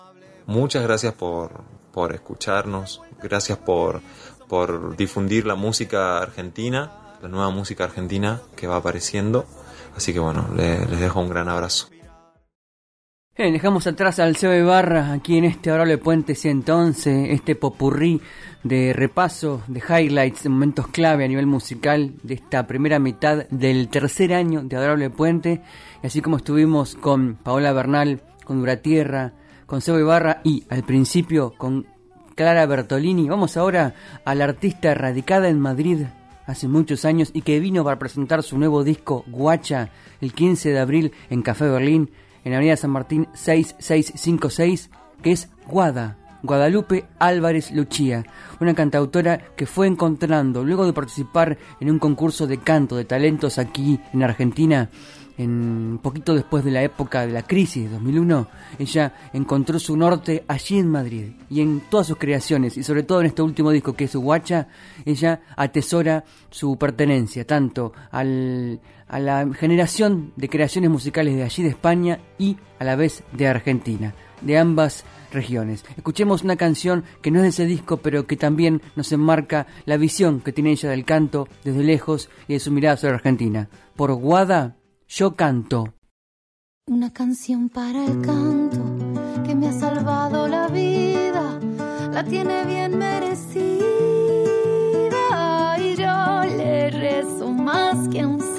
Muchas 0.46 0.84
gracias 0.84 1.14
por, 1.14 1.52
por 1.92 2.14
escucharnos, 2.14 3.02
gracias 3.22 3.58
por, 3.58 4.02
por 4.48 4.96
difundir 4.96 5.46
la 5.46 5.56
música 5.56 6.20
argentina, 6.20 7.18
la 7.22 7.28
nueva 7.28 7.50
música 7.50 7.84
argentina 7.84 8.42
que 8.56 8.68
va 8.68 8.78
apareciendo. 8.78 9.46
Así 9.98 10.14
que 10.14 10.20
bueno, 10.20 10.48
les 10.56 11.00
dejo 11.00 11.20
un 11.20 11.30
gran 11.30 11.50
abrazo. 11.50 11.90
Bien, 13.38 13.52
dejamos 13.52 13.86
atrás 13.86 14.20
al 14.20 14.38
CEO 14.38 14.66
Barra 14.66 15.12
aquí 15.12 15.38
en 15.38 15.44
este 15.44 15.70
Adorable 15.70 15.98
Puente 15.98 16.36
111, 16.36 17.34
este 17.34 17.54
popurrí 17.58 18.22
de 18.64 18.94
repaso, 18.94 19.62
de 19.68 19.82
highlights, 19.82 20.44
de 20.44 20.50
momentos 20.50 20.88
clave 20.88 21.26
a 21.26 21.28
nivel 21.28 21.46
musical 21.46 22.14
de 22.24 22.36
esta 22.36 22.66
primera 22.66 22.98
mitad 22.98 23.46
del 23.50 23.90
tercer 23.90 24.34
año 24.34 24.64
de 24.64 24.78
Adorable 24.78 25.10
Puente. 25.10 25.62
Y 26.02 26.08
así 26.08 26.22
como 26.22 26.38
estuvimos 26.38 26.96
con 26.96 27.36
Paola 27.36 27.74
Bernal, 27.74 28.22
con 28.46 28.60
Duratierra, 28.60 29.34
con 29.66 29.82
Sebo 29.82 30.06
Barra 30.06 30.40
y 30.46 30.64
al 30.70 30.84
principio 30.84 31.56
con 31.58 31.88
Clara 32.36 32.66
Bertolini, 32.66 33.28
vamos 33.28 33.58
ahora 33.58 33.96
a 34.24 34.34
la 34.34 34.46
artista 34.46 34.94
radicada 34.94 35.50
en 35.50 35.60
Madrid 35.60 36.04
hace 36.46 36.70
muchos 36.70 37.04
años 37.04 37.32
y 37.34 37.42
que 37.42 37.60
vino 37.60 37.84
para 37.84 38.00
presentar 38.00 38.44
su 38.44 38.58
nuevo 38.58 38.86
disco 38.86 39.26
Guacha 39.28 39.90
el 40.22 40.32
15 40.32 40.70
de 40.70 40.80
abril 40.80 41.12
en 41.30 41.42
Café 41.42 41.68
Berlín 41.68 42.10
en 42.46 42.54
Avenida 42.54 42.78
San 42.78 42.92
Martín 42.92 43.28
6656, 43.34 44.90
que 45.22 45.34
es 45.34 45.50
Guada, 45.68 46.18
Guadalupe 46.44 47.06
Álvarez 47.20 47.72
Luchía, 47.72 48.24
una 48.60 48.74
cantautora 48.74 49.40
que 49.56 49.66
fue 49.66 49.88
encontrando, 49.88 50.64
luego 50.64 50.86
de 50.86 50.94
participar 50.94 51.58
en 51.80 51.92
un 51.92 52.00
concurso 52.00 52.48
de 52.48 52.60
canto 52.60 52.96
de 52.96 53.06
talentos 53.06 53.58
aquí 53.58 54.00
en 54.14 54.24
Argentina, 54.24 54.90
en 55.38 56.00
poquito 56.02 56.34
después 56.34 56.64
de 56.64 56.72
la 56.72 56.84
época 56.84 57.26
de 57.26 57.34
la 57.34 57.42
crisis 57.42 57.84
de 57.84 57.90
2001, 57.90 58.48
ella 58.80 59.14
encontró 59.34 59.80
su 59.80 59.98
norte 59.98 60.46
allí 60.48 60.80
en 60.80 60.90
Madrid 60.90 61.32
y 61.50 61.62
en 61.62 61.82
todas 61.90 62.08
sus 62.08 62.18
creaciones 62.18 62.78
y 62.78 62.84
sobre 62.84 63.04
todo 63.04 63.20
en 63.20 63.28
este 63.28 63.42
último 63.42 63.72
disco 63.72 63.94
que 63.94 64.06
es 64.06 64.16
Guacha, 64.16 64.68
ella 65.04 65.42
atesora 65.58 66.24
su 66.50 66.78
pertenencia 66.78 67.46
tanto 67.46 67.92
al, 68.12 68.80
a 69.08 69.20
la 69.20 69.48
generación 69.54 70.34
de 70.36 70.50
creaciones 70.50 70.90
musicales 70.90 71.36
de 71.36 71.44
allí 71.44 71.64
de 71.64 71.70
España 71.70 72.20
y 72.38 72.58
a 72.80 72.84
la 72.84 72.96
vez 72.96 73.24
de 73.34 73.48
Argentina, 73.48 74.14
de 74.42 74.58
ambas 74.58 75.06
regiones. 75.32 75.86
Escuchemos 75.98 76.44
una 76.44 76.56
canción 76.56 77.04
que 77.22 77.32
no 77.32 77.40
es 77.40 77.44
de 77.44 77.50
ese 77.50 77.66
disco, 77.66 77.98
pero 77.98 78.26
que 78.26 78.38
también 78.38 78.82
nos 78.96 79.12
enmarca 79.12 79.68
la 79.86 79.98
visión 79.98 80.40
que 80.42 80.52
tiene 80.52 80.72
ella 80.72 80.90
del 80.90 81.06
canto 81.06 81.48
desde 81.64 81.84
lejos 81.84 82.30
y 82.48 82.54
de 82.54 82.60
su 82.60 82.72
mirada 82.72 82.98
sobre 82.98 83.16
Argentina. 83.16 83.70
Por 83.96 84.14
Guada 84.14 84.78
yo 85.08 85.36
canto. 85.36 85.94
Una 86.88 87.12
canción 87.12 87.70
para 87.70 88.06
el 88.06 88.22
canto 88.22 88.84
que 89.46 89.56
me 89.56 89.68
ha 89.68 89.72
salvado 89.72 90.48
la 90.48 90.68
vida, 90.68 91.60
la 92.12 92.24
tiene 92.24 92.64
bien 92.66 92.98
merecida 92.98 93.80
y 95.80 95.96
yo 95.96 96.58
le 96.58 96.92
rezo 96.92 97.52
más 97.52 98.08
que 98.10 98.26
un 98.26 98.55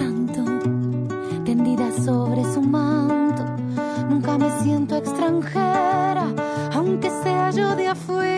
sobre 2.04 2.42
su 2.52 2.60
manto. 2.62 3.44
Nunca 4.08 4.38
me 4.38 4.50
siento 4.62 4.96
extranjera, 4.96 6.32
aunque 6.72 7.10
sea 7.22 7.50
yo 7.50 7.76
de 7.76 7.88
afuera 7.88 8.36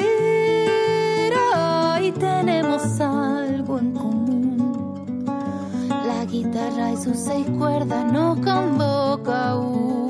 y 2.02 2.12
tenemos 2.12 3.00
algo 3.00 3.78
en 3.78 3.92
común 3.92 4.18
guitarra 6.30 6.92
y 6.92 6.96
sus 6.96 7.16
seis 7.16 7.46
cuerdas 7.58 8.12
no 8.12 8.36
convoca 8.36 9.50
aún. 9.50 10.07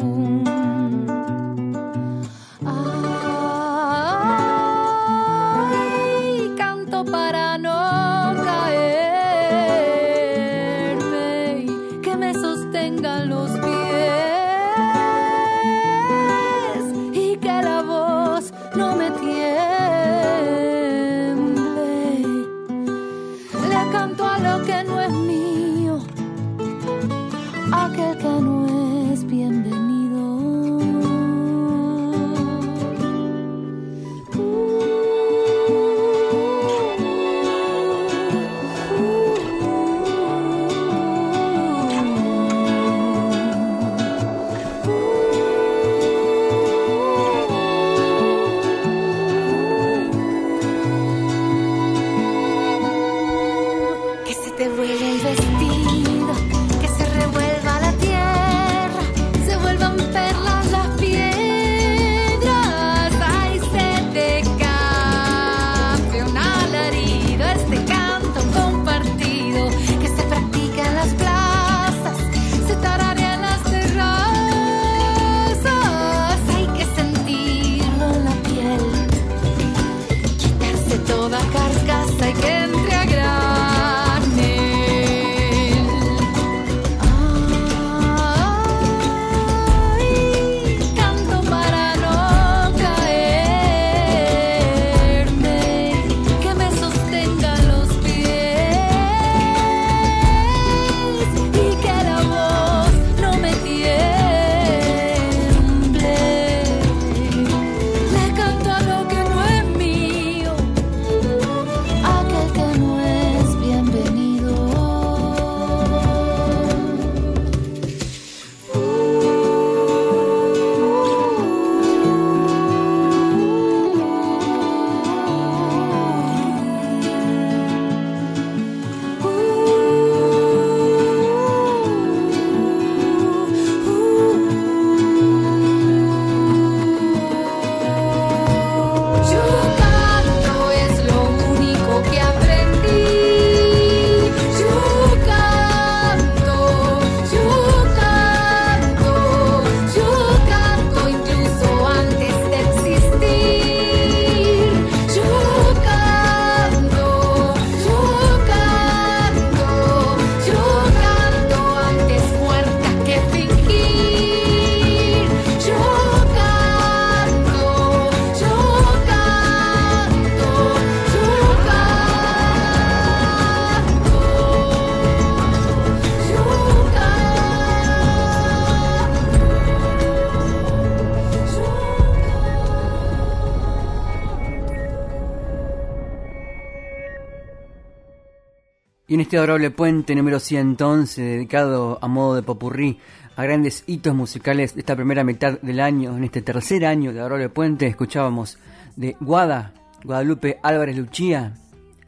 Este 189.29 189.37
adorable 189.37 189.71
puente 189.71 190.15
número 190.15 190.41
111, 190.41 191.21
dedicado 191.21 191.99
a 192.01 192.09
modo 192.09 192.35
de 192.35 192.43
popurrí 192.43 192.99
a 193.37 193.43
grandes 193.43 193.85
hitos 193.87 194.15
musicales 194.15 194.75
de 194.75 194.81
esta 194.81 194.97
primera 194.97 195.23
mitad 195.23 195.61
del 195.61 195.81
año, 195.81 196.17
en 196.17 196.25
este 196.25 196.41
tercer 196.41 196.87
año 196.87 197.13
de 197.13 197.21
adorable 197.21 197.51
puente, 197.51 197.87
escuchábamos 197.87 198.57
de 198.97 199.19
Guada, 199.21 199.75
Guadalupe 200.03 200.59
Álvarez 200.63 200.97
Luchía, 200.97 201.53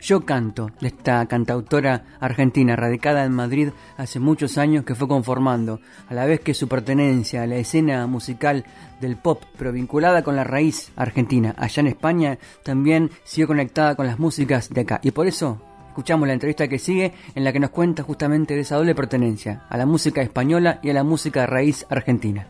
Yo 0.00 0.24
Canto, 0.24 0.70
de 0.80 0.88
esta 0.88 1.26
cantautora 1.26 2.04
argentina 2.20 2.74
radicada 2.74 3.26
en 3.26 3.32
Madrid 3.32 3.68
hace 3.98 4.18
muchos 4.18 4.56
años 4.56 4.86
que 4.86 4.94
fue 4.94 5.06
conformando, 5.06 5.80
a 6.08 6.14
la 6.14 6.24
vez 6.24 6.40
que 6.40 6.54
su 6.54 6.68
pertenencia 6.68 7.42
a 7.42 7.46
la 7.46 7.56
escena 7.56 8.06
musical 8.06 8.64
del 8.98 9.18
pop, 9.18 9.42
pero 9.58 9.72
vinculada 9.72 10.22
con 10.22 10.36
la 10.36 10.44
raíz 10.44 10.90
argentina, 10.96 11.54
allá 11.58 11.82
en 11.82 11.88
España, 11.88 12.38
también 12.62 13.10
siguió 13.24 13.46
conectada 13.46 13.94
con 13.94 14.06
las 14.06 14.18
músicas 14.18 14.70
de 14.70 14.80
acá. 14.80 15.00
Y 15.02 15.10
por 15.10 15.26
eso 15.26 15.60
Escuchamos 15.90 16.28
la 16.28 16.34
entrevista 16.34 16.68
que 16.68 16.78
sigue 16.78 17.12
en 17.34 17.42
la 17.42 17.52
que 17.52 17.58
nos 17.58 17.70
cuenta 17.70 18.04
justamente 18.04 18.54
de 18.54 18.60
esa 18.60 18.76
doble 18.76 18.94
pertenencia, 18.94 19.64
a 19.68 19.76
la 19.76 19.86
música 19.86 20.22
española 20.22 20.78
y 20.84 20.90
a 20.90 20.92
la 20.92 21.02
música 21.02 21.46
raíz 21.46 21.84
argentina. 21.90 22.46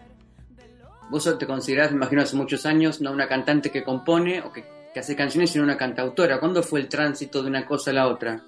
Vos 1.09 1.39
te 1.39 1.47
considerás, 1.47 1.91
me 1.91 1.97
imagino, 1.97 2.21
hace 2.21 2.37
muchos 2.37 2.67
años, 2.67 3.01
no 3.01 3.11
una 3.11 3.27
cantante 3.27 3.71
que 3.71 3.83
compone 3.83 4.43
o 4.43 4.53
que, 4.53 4.63
hace 4.95 5.17
canciones, 5.17 5.53
sino 5.53 5.65
una 5.65 5.79
cantautora. 5.79 6.39
¿Cuándo 6.39 6.63
fue 6.63 6.81
el 6.81 6.89
tránsito 6.89 7.43
de 7.43 7.49
una 7.49 7.65
cosa 7.65 7.93
a 7.93 7.95
la 7.95 8.09
otra? 8.09 8.43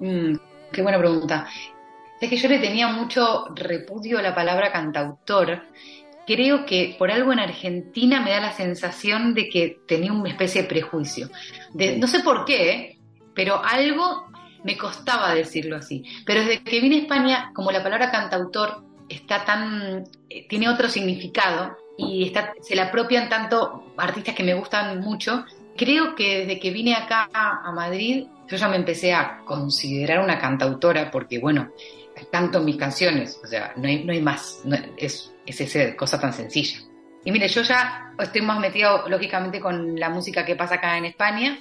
Mm, 0.00 0.36
qué 0.72 0.80
buena 0.80 0.98
pregunta. 0.98 1.46
Es 2.18 2.30
que 2.30 2.36
yo 2.38 2.48
le 2.48 2.60
tenía 2.60 2.88
mucho 2.88 3.48
repudio 3.54 4.18
a 4.18 4.22
la 4.22 4.34
palabra 4.34 4.72
cantautor. 4.72 5.64
Creo 6.26 6.64
que 6.64 6.96
por 6.98 7.10
algo 7.10 7.34
en 7.34 7.40
Argentina 7.40 8.22
me 8.22 8.30
da 8.30 8.40
la 8.40 8.52
sensación 8.52 9.34
de 9.34 9.50
que 9.50 9.82
tenía 9.86 10.14
una 10.14 10.30
especie 10.30 10.62
de 10.62 10.68
prejuicio. 10.68 11.28
De, 11.74 11.98
no 11.98 12.06
sé 12.06 12.20
por 12.20 12.46
qué, 12.46 12.70
¿eh? 12.70 12.97
Pero 13.38 13.62
algo 13.64 14.26
me 14.64 14.76
costaba 14.76 15.32
decirlo 15.32 15.76
así. 15.76 16.02
Pero 16.26 16.40
desde 16.40 16.64
que 16.64 16.80
vine 16.80 16.96
a 16.96 17.00
España, 17.02 17.52
como 17.54 17.70
la 17.70 17.84
palabra 17.84 18.10
cantautor 18.10 18.82
está 19.08 19.44
tan, 19.44 20.02
eh, 20.28 20.48
tiene 20.48 20.68
otro 20.68 20.88
significado 20.88 21.76
y 21.96 22.32
se 22.60 22.74
la 22.74 22.86
apropian 22.86 23.28
tanto 23.28 23.94
artistas 23.96 24.34
que 24.34 24.42
me 24.42 24.54
gustan 24.54 24.98
mucho, 24.98 25.44
creo 25.76 26.16
que 26.16 26.40
desde 26.40 26.58
que 26.58 26.72
vine 26.72 26.96
acá 26.96 27.30
a 27.32 27.70
Madrid, 27.70 28.26
yo 28.48 28.56
ya 28.56 28.66
me 28.66 28.74
empecé 28.74 29.14
a 29.14 29.44
considerar 29.44 30.18
una 30.18 30.40
cantautora 30.40 31.12
porque, 31.12 31.38
bueno, 31.38 31.70
canto 32.32 32.60
mis 32.60 32.76
canciones, 32.76 33.40
o 33.44 33.46
sea, 33.46 33.72
no 33.76 33.86
hay, 33.86 34.02
no 34.02 34.12
hay 34.12 34.20
más, 34.20 34.64
es, 34.96 35.32
es 35.46 35.60
esa 35.60 35.94
cosa 35.94 36.20
tan 36.20 36.32
sencilla. 36.32 36.80
Y 37.24 37.30
mire, 37.30 37.46
yo 37.46 37.62
ya 37.62 38.14
estoy 38.18 38.42
más 38.42 38.58
metido, 38.58 39.08
lógicamente, 39.08 39.60
con 39.60 39.94
la 39.94 40.08
música 40.08 40.44
que 40.44 40.56
pasa 40.56 40.76
acá 40.76 40.98
en 40.98 41.04
España, 41.04 41.56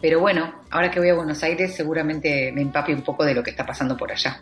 pero 0.00 0.20
bueno, 0.20 0.62
ahora 0.70 0.90
que 0.90 1.00
voy 1.00 1.08
a 1.08 1.14
Buenos 1.14 1.42
Aires 1.42 1.74
seguramente 1.74 2.52
me 2.52 2.62
empape 2.62 2.94
un 2.94 3.02
poco 3.02 3.24
de 3.24 3.34
lo 3.34 3.42
que 3.42 3.50
está 3.50 3.64
pasando 3.64 3.96
por 3.96 4.12
allá. 4.12 4.40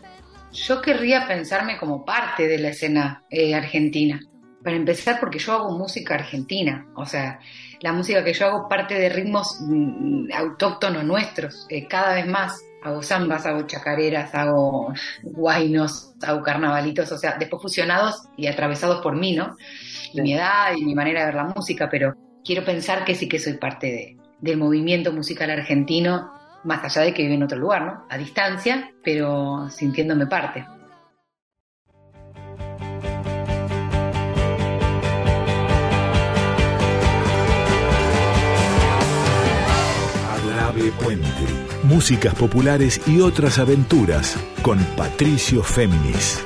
Yo 0.51 0.81
querría 0.81 1.27
pensarme 1.27 1.77
como 1.77 2.05
parte 2.05 2.47
de 2.47 2.57
la 2.59 2.69
escena 2.69 3.23
eh, 3.29 3.53
argentina. 3.53 4.19
Para 4.63 4.77
empezar, 4.77 5.19
porque 5.19 5.37
yo 5.37 5.53
hago 5.53 5.77
música 5.77 6.15
argentina. 6.15 6.87
O 6.95 7.05
sea, 7.05 7.39
la 7.81 7.93
música 7.93 8.23
que 8.23 8.33
yo 8.33 8.47
hago 8.47 8.67
parte 8.67 8.95
de 8.95 9.09
ritmos 9.09 9.59
mm, 9.61 10.31
autóctonos 10.33 11.03
nuestros, 11.03 11.65
eh, 11.69 11.87
cada 11.87 12.15
vez 12.15 12.27
más. 12.27 12.61
Hago 12.83 13.01
zambas, 13.01 13.45
hago 13.47 13.63
chacareras, 13.63 14.35
hago 14.35 14.93
guainos, 15.23 16.13
hago 16.21 16.43
carnavalitos, 16.43 17.11
o 17.11 17.17
sea, 17.17 17.35
después 17.39 17.59
fusionados 17.59 18.27
y 18.37 18.45
atravesados 18.45 19.01
por 19.01 19.15
mí, 19.15 19.35
¿no? 19.35 19.55
Y 20.13 20.21
mi 20.21 20.35
edad 20.35 20.71
y 20.77 20.85
mi 20.85 20.93
manera 20.93 21.21
de 21.21 21.25
ver 21.25 21.35
la 21.35 21.45
música, 21.45 21.89
pero 21.89 22.13
quiero 22.43 22.63
pensar 22.63 23.03
que 23.03 23.15
sí 23.15 23.27
que 23.27 23.39
soy 23.39 23.53
parte 23.53 23.87
de, 23.87 24.17
del 24.45 24.57
movimiento 24.57 25.11
musical 25.11 25.49
argentino, 25.49 26.31
más 26.63 26.83
allá 26.83 27.05
de 27.05 27.13
que 27.13 27.23
vive 27.23 27.35
en 27.35 27.43
otro 27.43 27.57
lugar, 27.57 27.81
¿no? 27.81 28.05
A 28.09 28.17
distancia, 28.17 28.91
pero 29.03 29.69
sintiéndome 29.69 30.27
parte. 30.27 30.65
Puente. 40.91 41.25
Músicas 41.83 42.35
populares 42.35 43.01
y 43.07 43.21
otras 43.21 43.59
aventuras 43.59 44.37
con 44.61 44.77
Patricio 44.97 45.63
Féminis. 45.63 46.43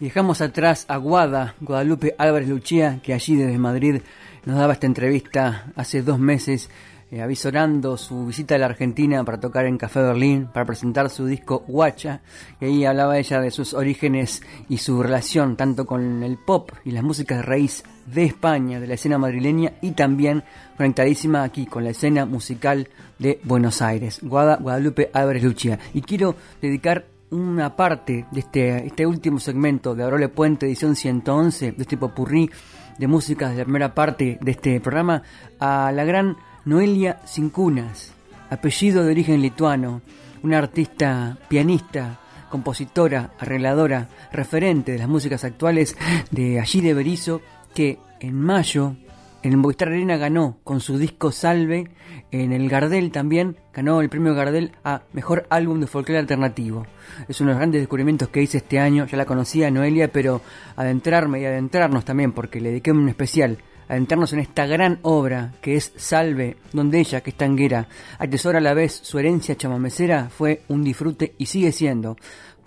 Dejamos 0.00 0.40
atrás 0.42 0.84
a 0.86 0.96
Guada, 0.96 1.56
Guadalupe 1.60 2.14
Álvarez 2.18 2.48
Luchía, 2.48 3.00
que 3.02 3.12
allí 3.12 3.34
desde 3.34 3.58
Madrid 3.58 4.00
nos 4.44 4.56
daba 4.56 4.74
esta 4.74 4.86
entrevista 4.86 5.72
hace 5.74 6.02
dos 6.02 6.20
meses, 6.20 6.70
eh, 7.10 7.20
avisorando 7.20 7.96
su 7.96 8.26
visita 8.26 8.54
a 8.54 8.58
la 8.58 8.66
Argentina 8.66 9.24
para 9.24 9.40
tocar 9.40 9.66
en 9.66 9.76
Café 9.76 10.00
Berlín, 10.00 10.50
para 10.54 10.66
presentar 10.66 11.10
su 11.10 11.26
disco 11.26 11.64
Guacha, 11.66 12.20
y 12.60 12.66
ahí 12.66 12.84
hablaba 12.84 13.18
ella 13.18 13.40
de 13.40 13.50
sus 13.50 13.74
orígenes 13.74 14.40
y 14.68 14.78
su 14.78 15.02
relación 15.02 15.56
tanto 15.56 15.84
con 15.84 16.22
el 16.22 16.38
pop 16.38 16.70
y 16.84 16.92
las 16.92 17.02
músicas 17.02 17.38
de 17.38 17.42
raíz 17.42 17.82
de 18.06 18.22
España, 18.22 18.78
de 18.78 18.86
la 18.86 18.94
escena 18.94 19.18
madrileña, 19.18 19.72
y 19.82 19.90
también 19.92 20.44
conectadísima 20.76 21.42
aquí 21.42 21.66
con 21.66 21.82
la 21.82 21.90
escena 21.90 22.24
musical 22.24 22.88
de 23.18 23.40
Buenos 23.42 23.82
Aires. 23.82 24.20
Guada, 24.22 24.58
Guadalupe 24.58 25.10
Álvarez 25.12 25.42
Luchía. 25.42 25.80
Y 25.92 26.02
quiero 26.02 26.36
dedicar 26.62 27.17
una 27.30 27.76
parte 27.76 28.26
de 28.30 28.40
este, 28.40 28.86
este 28.86 29.06
último 29.06 29.38
segmento 29.38 29.94
de 29.94 30.04
Aurole 30.04 30.28
Puente, 30.28 30.66
edición 30.66 30.96
111, 30.96 31.72
de 31.72 31.82
este 31.82 31.96
popurrí 31.96 32.50
de 32.98 33.06
músicas 33.06 33.52
de 33.52 33.58
la 33.58 33.64
primera 33.64 33.94
parte 33.94 34.38
de 34.40 34.50
este 34.50 34.80
programa, 34.80 35.22
a 35.58 35.92
la 35.92 36.04
gran 36.04 36.36
Noelia 36.64 37.20
Cincunas, 37.26 38.12
apellido 38.50 39.04
de 39.04 39.10
origen 39.10 39.40
lituano, 39.40 40.02
una 40.42 40.58
artista 40.58 41.38
pianista, 41.48 42.20
compositora, 42.50 43.32
arregladora, 43.38 44.08
referente 44.32 44.92
de 44.92 44.98
las 44.98 45.08
músicas 45.08 45.44
actuales 45.44 45.96
de 46.30 46.60
allí 46.60 46.80
de 46.80 46.94
Berizo, 46.94 47.40
que 47.74 47.98
en 48.20 48.40
mayo 48.40 48.96
en 49.42 49.52
el 49.52 49.58
Movistar 49.58 49.88
Arena 49.88 50.16
ganó 50.16 50.58
con 50.64 50.80
su 50.80 50.98
disco 50.98 51.30
Salve, 51.30 51.90
en 52.30 52.52
el 52.52 52.68
Gardel 52.68 53.10
también 53.12 53.56
ganó 53.72 54.00
el 54.00 54.08
premio 54.08 54.34
Gardel 54.34 54.72
a 54.84 55.02
Mejor 55.12 55.46
Álbum 55.50 55.80
de 55.80 55.86
Folclore 55.86 56.18
Alternativo. 56.18 56.86
Es 57.28 57.40
uno 57.40 57.48
de 57.48 57.54
los 57.54 57.58
grandes 57.58 57.80
descubrimientos 57.80 58.28
que 58.28 58.42
hice 58.42 58.58
este 58.58 58.80
año, 58.80 59.06
ya 59.06 59.16
la 59.16 59.26
conocía 59.26 59.70
Noelia, 59.70 60.10
pero 60.12 60.40
adentrarme 60.76 61.40
y 61.40 61.44
adentrarnos 61.44 62.04
también, 62.04 62.32
porque 62.32 62.60
le 62.60 62.70
dediqué 62.70 62.90
un 62.90 63.08
especial, 63.08 63.58
adentrarnos 63.88 64.32
en 64.32 64.40
esta 64.40 64.66
gran 64.66 64.98
obra 65.02 65.54
que 65.62 65.76
es 65.76 65.92
Salve, 65.96 66.56
donde 66.72 66.98
ella, 66.98 67.20
que 67.20 67.30
es 67.30 67.36
tanguera, 67.36 67.88
atesora 68.18 68.58
a 68.58 68.62
la 68.62 68.74
vez 68.74 68.92
su 68.92 69.18
herencia 69.18 69.56
chamamecera, 69.56 70.28
fue 70.30 70.62
un 70.68 70.82
disfrute 70.82 71.34
y 71.38 71.46
sigue 71.46 71.72
siendo 71.72 72.16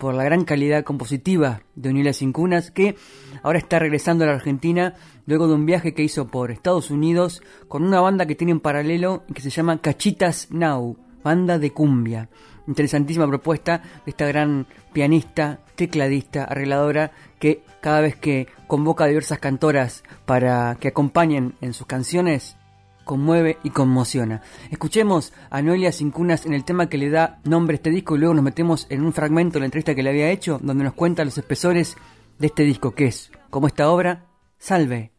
por 0.02 0.14
la 0.14 0.24
gran 0.24 0.44
calidad 0.44 0.82
compositiva 0.82 1.62
de 1.76 1.90
Unila 1.90 2.12
Cincunas, 2.12 2.72
que 2.72 2.96
ahora 3.44 3.60
está 3.60 3.78
regresando 3.78 4.24
a 4.24 4.26
la 4.26 4.32
Argentina 4.32 4.94
luego 5.26 5.48
de 5.48 5.54
un 5.54 5.66
viaje 5.66 5.94
que 5.94 6.02
hizo 6.02 6.26
por 6.26 6.50
Estados 6.50 6.90
Unidos 6.90 7.42
con 7.68 7.84
una 7.84 8.00
banda 8.00 8.26
que 8.26 8.34
tiene 8.34 8.52
en 8.52 8.60
paralelo 8.60 9.24
y 9.28 9.34
que 9.34 9.42
se 9.42 9.50
llama 9.50 9.80
Cachitas 9.80 10.48
Now, 10.50 10.96
banda 11.22 11.58
de 11.58 11.72
cumbia. 11.72 12.28
Interesantísima 12.66 13.26
propuesta 13.26 13.82
de 14.04 14.10
esta 14.10 14.26
gran 14.26 14.66
pianista, 14.92 15.60
tecladista, 15.74 16.44
arregladora, 16.44 17.12
que 17.38 17.62
cada 17.80 18.00
vez 18.00 18.16
que 18.16 18.46
convoca 18.68 19.04
a 19.04 19.08
diversas 19.08 19.40
cantoras 19.40 20.04
para 20.26 20.76
que 20.78 20.88
acompañen 20.88 21.54
en 21.60 21.72
sus 21.72 21.86
canciones, 21.86 22.56
conmueve 23.04 23.58
y 23.64 23.70
conmociona. 23.70 24.42
Escuchemos 24.70 25.32
a 25.50 25.60
Noelia 25.60 25.90
Cincunas 25.90 26.46
en 26.46 26.54
el 26.54 26.64
tema 26.64 26.88
que 26.88 26.98
le 26.98 27.10
da 27.10 27.40
nombre 27.44 27.74
a 27.74 27.76
este 27.76 27.90
disco 27.90 28.14
y 28.14 28.20
luego 28.20 28.34
nos 28.34 28.44
metemos 28.44 28.86
en 28.90 29.04
un 29.04 29.12
fragmento 29.12 29.54
de 29.54 29.60
la 29.60 29.66
entrevista 29.66 29.94
que 29.94 30.02
le 30.04 30.10
había 30.10 30.30
hecho 30.30 30.60
donde 30.62 30.84
nos 30.84 30.94
cuenta 30.94 31.24
los 31.24 31.36
espesores 31.36 31.96
de 32.38 32.46
este 32.46 32.62
disco 32.62 32.94
que 32.94 33.06
es, 33.06 33.30
como 33.50 33.66
esta 33.66 33.90
obra, 33.90 34.26
Salve. 34.58 35.11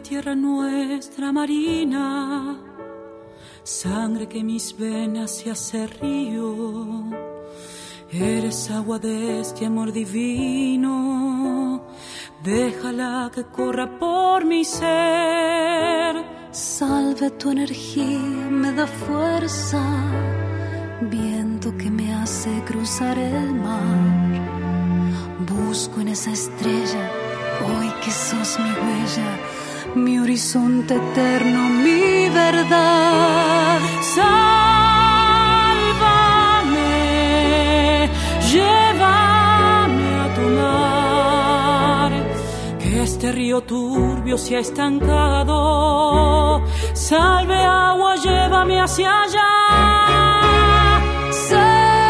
Tierra 0.00 0.34
nuestra 0.34 1.32
marina, 1.32 2.58
sangre 3.62 4.26
que 4.26 4.42
mis 4.42 4.76
venas 4.76 5.30
se 5.30 5.50
hace 5.50 5.86
río. 5.86 7.04
Eres 8.10 8.70
agua 8.70 8.98
de 8.98 9.40
este 9.40 9.66
amor 9.66 9.92
divino, 9.92 11.82
déjala 12.42 13.30
que 13.34 13.44
corra 13.44 13.98
por 13.98 14.44
mi 14.44 14.64
ser. 14.64 16.14
Salve 16.50 17.30
tu 17.30 17.50
energía, 17.50 18.48
me 18.50 18.72
da 18.72 18.86
fuerza, 18.86 19.82
viento 21.02 21.76
que 21.76 21.90
me 21.90 22.14
hace 22.14 22.50
cruzar 22.64 23.18
el 23.18 23.52
mar. 23.54 24.46
Busco 25.40 26.00
en 26.00 26.08
esa 26.08 26.32
estrella, 26.32 27.10
hoy 27.66 27.90
que 28.02 28.10
sos 28.10 28.58
mi 28.58 28.70
huella 28.70 29.56
mi 29.96 30.18
horizonte 30.18 30.94
eterno, 30.94 31.68
mi 31.68 32.28
verdad. 32.28 33.80
Sálvame, 34.14 34.50
llévame 38.52 40.08
a 40.24 40.26
tu 40.34 40.42
mar, 40.60 42.12
que 42.78 43.02
este 43.02 43.32
río 43.32 43.60
turbio 43.62 44.36
se 44.38 44.56
ha 44.56 44.60
estancado. 44.60 46.62
Salve 46.92 47.56
agua, 47.56 48.14
llévame 48.16 48.80
hacia 48.80 49.10
allá. 49.22 49.52
Sálvame, 51.48 52.06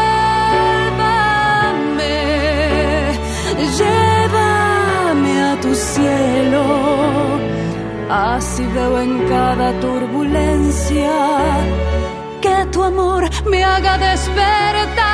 llévame 3.79 5.33
a 5.51 5.53
tu 5.61 5.73
cielo. 5.73 6.65
Así 8.09 8.65
veo 8.67 8.99
en 8.99 9.27
cada 9.27 9.77
turbulencia 9.81 11.11
que 12.41 12.65
tu 12.71 12.81
amor 12.83 13.29
me 13.45 13.63
haga 13.63 13.97
despertar. 13.97 15.06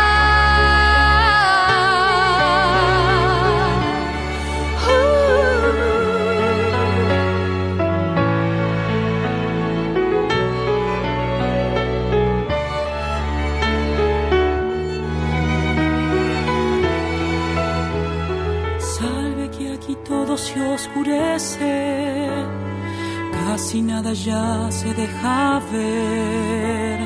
Deja 24.96 25.62
ver. 25.72 27.00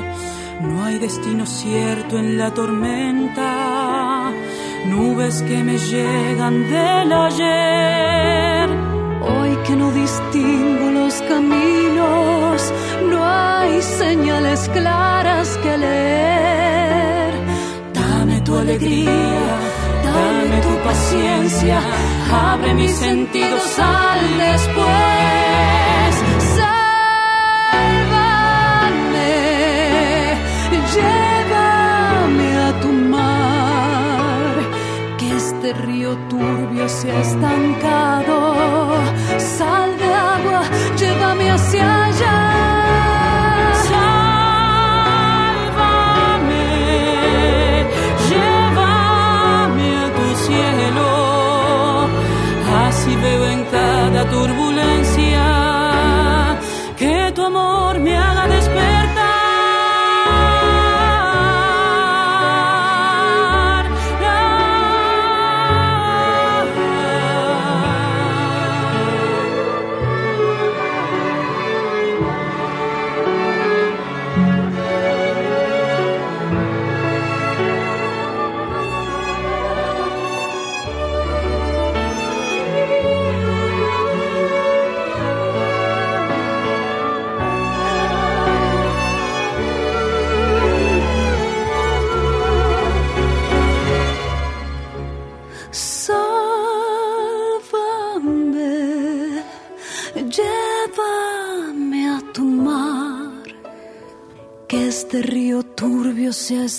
No 0.60 0.84
hay 0.84 0.98
destino 0.98 1.46
cierto 1.46 2.18
en 2.18 2.36
la 2.36 2.52
tormenta, 2.52 4.32
nubes 4.86 5.42
que 5.42 5.62
me 5.62 5.78
llegan 5.78 6.68
del 6.68 7.12
ayer. 7.12 8.68
Hoy 9.22 9.56
que 9.66 9.76
no 9.76 9.92
distingo 9.92 10.90
los 10.90 11.14
caminos, 11.22 12.72
no 13.10 13.24
hay 13.24 13.80
señales 13.82 14.68
claras 14.70 15.56
que 15.62 15.78
leer. 15.78 17.32
Dame 17.94 18.40
tu 18.40 18.56
alegría, 18.56 19.58
dame 20.04 20.60
tu 20.60 20.74
paciencia, 20.88 21.80
abre 22.32 22.74
mis 22.74 22.92
sentidos 22.92 23.78
al 23.78 24.38
después. 24.38 25.37
Este 35.68 35.82
río 35.82 36.16
turbio 36.28 36.88
se 36.88 37.10
ha 37.10 37.20
estancado. 37.20 38.96
Sal 39.38 39.98
de 39.98 40.14
agua, 40.14 40.62
llévame 40.96 41.50
hacia 41.50 42.04
allá. 42.06 42.47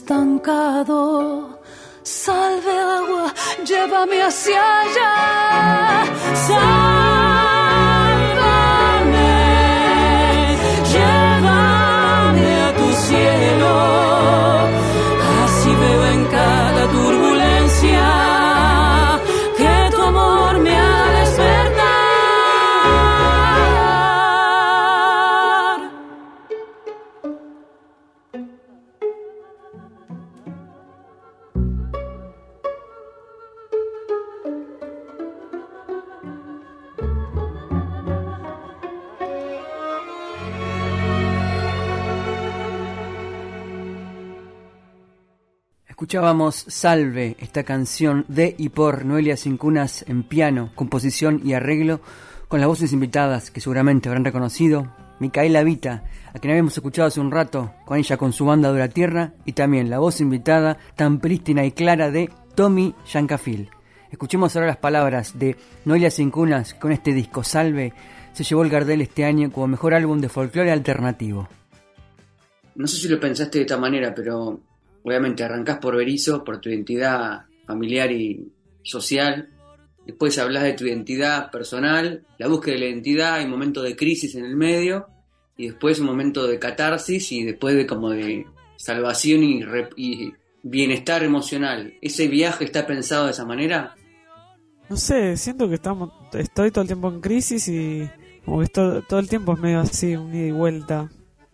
Estancado. 0.09 1.59
Salve 2.01 2.71
agua, 2.71 3.31
llévame 3.63 4.21
hacia 4.23 4.81
allá. 4.81 5.08
Escuchábamos 46.19 46.65
Salve, 46.67 47.37
esta 47.39 47.63
canción 47.63 48.25
de 48.27 48.53
y 48.57 48.67
por 48.67 49.05
Noelia 49.05 49.37
Cincunas 49.37 50.03
en 50.05 50.23
piano, 50.23 50.69
composición 50.75 51.39
y 51.45 51.53
arreglo, 51.53 52.01
con 52.49 52.59
las 52.59 52.67
voces 52.67 52.91
invitadas 52.91 53.51
que 53.51 53.61
seguramente 53.61 54.09
habrán 54.09 54.25
reconocido, 54.25 54.93
Micaela 55.19 55.63
Vita, 55.63 56.03
a 56.33 56.39
quien 56.39 56.51
habíamos 56.51 56.75
escuchado 56.75 57.07
hace 57.07 57.21
un 57.21 57.31
rato, 57.31 57.73
con 57.85 57.97
ella 57.97 58.17
con 58.17 58.33
su 58.33 58.43
banda 58.43 58.73
de 58.73 58.79
la 58.79 58.89
Tierra, 58.89 59.31
y 59.45 59.53
también 59.53 59.89
la 59.89 59.99
voz 59.99 60.19
invitada 60.19 60.77
tan 60.97 61.21
prístina 61.21 61.63
y 61.63 61.71
clara 61.71 62.11
de 62.11 62.29
Tommy 62.53 62.93
Yancafil. 63.09 63.69
Escuchemos 64.11 64.53
ahora 64.57 64.67
las 64.67 64.75
palabras 64.75 65.39
de 65.39 65.55
Noelia 65.85 66.11
Cincunas 66.11 66.73
con 66.73 66.91
este 66.91 67.13
disco 67.13 67.45
Salve, 67.45 67.93
se 68.33 68.43
llevó 68.43 68.63
el 68.63 68.69
Gardel 68.69 68.99
este 68.99 69.23
año 69.23 69.53
como 69.53 69.67
mejor 69.67 69.93
álbum 69.93 70.19
de 70.19 70.27
folclore 70.27 70.73
alternativo. 70.73 71.47
No 72.75 72.87
sé 72.87 72.97
si 72.97 73.07
lo 73.07 73.21
pensaste 73.21 73.59
de 73.59 73.63
esta 73.63 73.77
manera, 73.77 74.13
pero 74.13 74.59
obviamente 75.09 75.43
arrancás 75.43 75.79
por 75.79 75.95
Berizo, 75.95 76.43
por 76.43 76.61
tu 76.61 76.69
identidad 76.69 77.41
familiar 77.65 78.11
y 78.11 78.51
social. 78.83 79.49
Después 80.05 80.37
hablas 80.39 80.63
de 80.63 80.73
tu 80.73 80.85
identidad 80.85 81.51
personal, 81.51 82.25
la 82.37 82.47
búsqueda 82.47 82.75
de 82.75 82.79
la 82.79 82.85
identidad, 82.87 83.33
hay 83.35 83.45
un 83.45 83.51
momento 83.51 83.81
de 83.83 83.95
crisis 83.95 84.35
en 84.35 84.45
el 84.45 84.55
medio, 84.55 85.07
y 85.57 85.67
después 85.67 85.99
un 85.99 86.05
momento 86.05 86.47
de 86.47 86.57
catarsis 86.57 87.31
y 87.31 87.43
después 87.43 87.75
de 87.75 87.85
como 87.85 88.11
de 88.11 88.45
salvación 88.77 89.43
y, 89.43 89.61
re- 89.61 89.89
y 89.97 90.33
bienestar 90.63 91.23
emocional. 91.23 91.93
¿Ese 92.01 92.27
viaje 92.27 92.63
está 92.63 92.87
pensado 92.87 93.25
de 93.25 93.31
esa 93.31 93.45
manera? 93.45 93.95
No 94.89 94.95
sé, 94.97 95.37
siento 95.37 95.67
que 95.67 95.75
estamos, 95.75 96.11
estoy 96.33 96.71
todo 96.71 96.83
el 96.83 96.87
tiempo 96.87 97.09
en 97.09 97.19
crisis 97.21 97.67
y 97.67 98.09
todo 98.73 99.19
el 99.19 99.29
tiempo 99.29 99.53
es 99.53 99.59
medio 99.59 99.81
así, 99.81 100.15
un 100.15 100.33
ida 100.33 100.47
y 100.47 100.51
vuelta. 100.51 101.09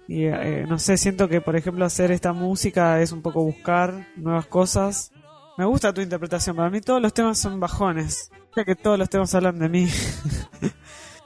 Y 0.08 0.26
eh, 0.26 0.66
no 0.68 0.78
sé, 0.78 0.97
siento 0.97 1.28
que 1.28 1.41
por 1.41 1.56
ejemplo 1.56 1.86
hacer 1.86 2.12
esta 2.12 2.34
música 2.34 3.01
es 3.01 3.12
un 3.12 3.22
poco 3.22 3.43
buscar 3.43 4.08
nuevas 4.16 4.45
cosas. 4.45 5.12
Me 5.58 5.66
gusta 5.66 5.93
tu 5.93 6.01
interpretación, 6.01 6.56
para 6.56 6.70
mí 6.70 6.82
todos 6.82 7.01
los 7.01 7.14
temas 7.14 7.39
son 7.39 7.60
bajones. 7.60 8.32
Ya 8.56 8.64
que 8.64 8.76
todos 8.76 8.99
los 8.99 9.10
temas 9.10 9.34
hablan 9.36 9.60
de 9.60 9.70
mí. 9.70 9.88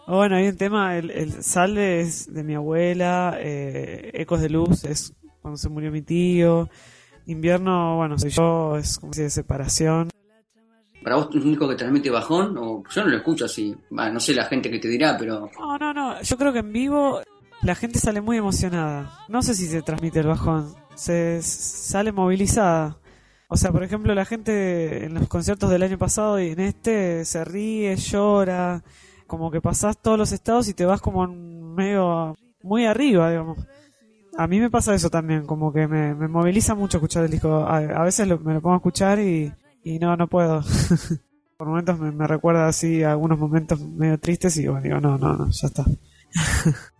Bueno, 0.07 0.37
hay 0.37 0.47
un 0.47 0.57
tema, 0.57 0.97
el, 0.97 1.11
el 1.11 1.43
Salve 1.43 2.01
es 2.01 2.33
de 2.33 2.43
mi 2.43 2.55
abuela, 2.55 3.37
eh, 3.37 4.09
Ecos 4.15 4.41
de 4.41 4.49
Luz 4.49 4.83
es 4.83 5.13
cuando 5.39 5.55
se 5.55 5.69
murió 5.69 5.91
mi 5.91 6.01
tío, 6.01 6.67
Invierno, 7.27 7.97
bueno, 7.97 8.17
soy 8.17 8.31
yo, 8.31 8.75
es 8.75 8.97
como 8.97 9.13
si 9.13 9.21
de 9.21 9.29
separación. 9.29 10.09
¿Para 11.03 11.17
vos 11.17 11.29
es 11.29 11.43
un 11.43 11.51
disco 11.51 11.69
que 11.69 11.75
transmite 11.75 12.09
bajón? 12.09 12.57
O 12.57 12.83
yo 12.89 13.03
no 13.03 13.09
lo 13.11 13.17
escucho 13.17 13.45
así. 13.45 13.75
No 13.91 14.19
sé 14.19 14.33
la 14.33 14.45
gente 14.45 14.71
que 14.71 14.79
te 14.79 14.87
dirá, 14.87 15.15
pero. 15.15 15.47
No, 15.59 15.77
no, 15.77 15.93
no. 15.93 16.21
Yo 16.23 16.37
creo 16.37 16.51
que 16.51 16.59
en 16.59 16.73
vivo 16.73 17.21
la 17.61 17.75
gente 17.75 17.99
sale 17.99 18.21
muy 18.21 18.37
emocionada. 18.37 19.11
No 19.27 19.41
sé 19.41 19.53
si 19.53 19.67
se 19.67 19.81
transmite 19.81 20.19
el 20.19 20.27
bajón. 20.27 20.73
Se 20.95 21.41
sale 21.41 22.11
movilizada. 22.11 22.97
O 23.47 23.57
sea, 23.57 23.71
por 23.71 23.83
ejemplo, 23.83 24.13
la 24.13 24.25
gente 24.25 25.05
en 25.05 25.15
los 25.15 25.27
conciertos 25.27 25.69
del 25.69 25.83
año 25.83 25.97
pasado 25.97 26.39
y 26.39 26.49
en 26.49 26.59
este 26.59 27.25
se 27.25 27.43
ríe, 27.43 27.95
llora, 27.95 28.83
como 29.25 29.49
que 29.49 29.59
pasás 29.59 29.97
todos 29.97 30.17
los 30.17 30.31
estados 30.31 30.69
y 30.69 30.73
te 30.73 30.85
vas 30.85 31.01
como 31.01 31.27
medio 31.27 32.37
muy 32.61 32.85
arriba, 32.85 33.29
digamos. 33.29 33.57
A 34.37 34.47
mí 34.47 34.59
me 34.59 34.69
pasa 34.69 34.93
eso 34.93 35.09
también, 35.09 35.45
como 35.45 35.73
que 35.73 35.87
me, 35.87 36.13
moviliza 36.13 36.75
mucho 36.75 36.97
escuchar 36.97 37.25
el 37.25 37.31
disco. 37.31 37.65
A, 37.67 38.03
veces 38.03 38.27
me 38.27 38.53
lo 38.53 38.61
pongo 38.61 38.75
a 38.75 38.77
escuchar 38.77 39.19
y, 39.19 39.51
no, 39.99 40.15
no 40.15 40.27
puedo. 40.27 40.61
por 41.57 41.67
momentos 41.67 41.99
me, 41.99 42.27
recuerda 42.27 42.67
así 42.67 43.03
algunos 43.03 43.39
momentos 43.39 43.81
medio 43.81 44.19
tristes 44.19 44.55
y 44.57 44.67
bueno, 44.67 44.83
digo, 44.83 45.01
no, 45.01 45.17
no, 45.17 45.35
no, 45.35 45.49
ya 45.49 45.67
está. 45.67 45.85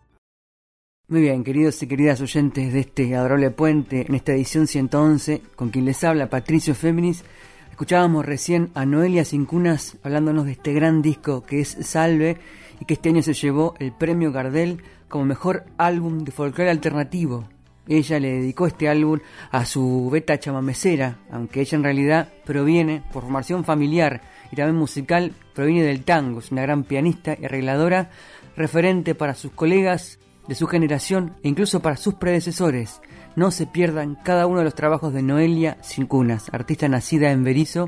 Muy 1.09 1.21
bien, 1.21 1.43
queridos 1.43 1.81
y 1.81 1.87
queridas 1.87 2.21
oyentes 2.21 2.71
de 2.71 2.81
este 2.81 3.15
adorable 3.15 3.49
puente, 3.49 4.05
en 4.07 4.13
esta 4.13 4.31
edición 4.31 4.67
111, 4.67 5.41
con 5.55 5.69
quien 5.71 5.85
les 5.85 6.03
habla 6.03 6.29
Patricio 6.29 6.75
Féminis, 6.75 7.23
escuchábamos 7.71 8.27
recién 8.27 8.69
a 8.75 8.85
Noelia 8.85 9.25
Cincunas 9.25 9.97
hablándonos 10.03 10.45
de 10.45 10.51
este 10.51 10.71
gran 10.71 11.01
disco 11.01 11.41
que 11.41 11.61
es 11.61 11.77
Salve 11.81 12.37
y 12.79 12.85
que 12.85 12.93
este 12.93 13.09
año 13.09 13.23
se 13.23 13.33
llevó 13.33 13.73
el 13.79 13.91
premio 13.91 14.31
Gardel 14.31 14.83
como 15.07 15.25
mejor 15.25 15.63
álbum 15.79 16.23
de 16.25 16.31
folclore 16.31 16.69
alternativo. 16.69 17.49
Ella 17.87 18.19
le 18.19 18.33
dedicó 18.33 18.67
este 18.67 18.87
álbum 18.87 19.17
a 19.49 19.65
su 19.65 20.11
beta 20.11 20.39
chamamecera, 20.39 21.17
aunque 21.31 21.61
ella 21.61 21.75
en 21.75 21.83
realidad 21.85 22.29
proviene, 22.45 23.01
por 23.11 23.23
formación 23.23 23.65
familiar 23.65 24.21
y 24.51 24.57
también 24.57 24.75
musical, 24.75 25.33
proviene 25.55 25.81
del 25.81 26.03
tango, 26.03 26.37
es 26.37 26.51
una 26.51 26.61
gran 26.61 26.83
pianista 26.83 27.35
y 27.35 27.45
arregladora, 27.45 28.11
referente 28.55 29.15
para 29.15 29.33
sus 29.33 29.53
colegas 29.53 30.19
de 30.49 30.55
su 30.55 30.65
generación 30.65 31.35
e 31.43 31.47
incluso 31.47 31.79
para 31.79 31.95
sus 31.95 32.15
predecesores. 32.15 33.01
No 33.35 33.51
se 33.51 33.67
pierdan 33.67 34.15
cada 34.15 34.47
uno 34.47 34.57
de 34.57 34.65
los 34.65 34.73
trabajos 34.73 35.13
de 35.13 35.21
Noelia 35.21 35.77
Cincunas, 35.83 36.49
artista 36.51 36.89
nacida 36.89 37.29
en 37.29 37.43
Berizo, 37.43 37.87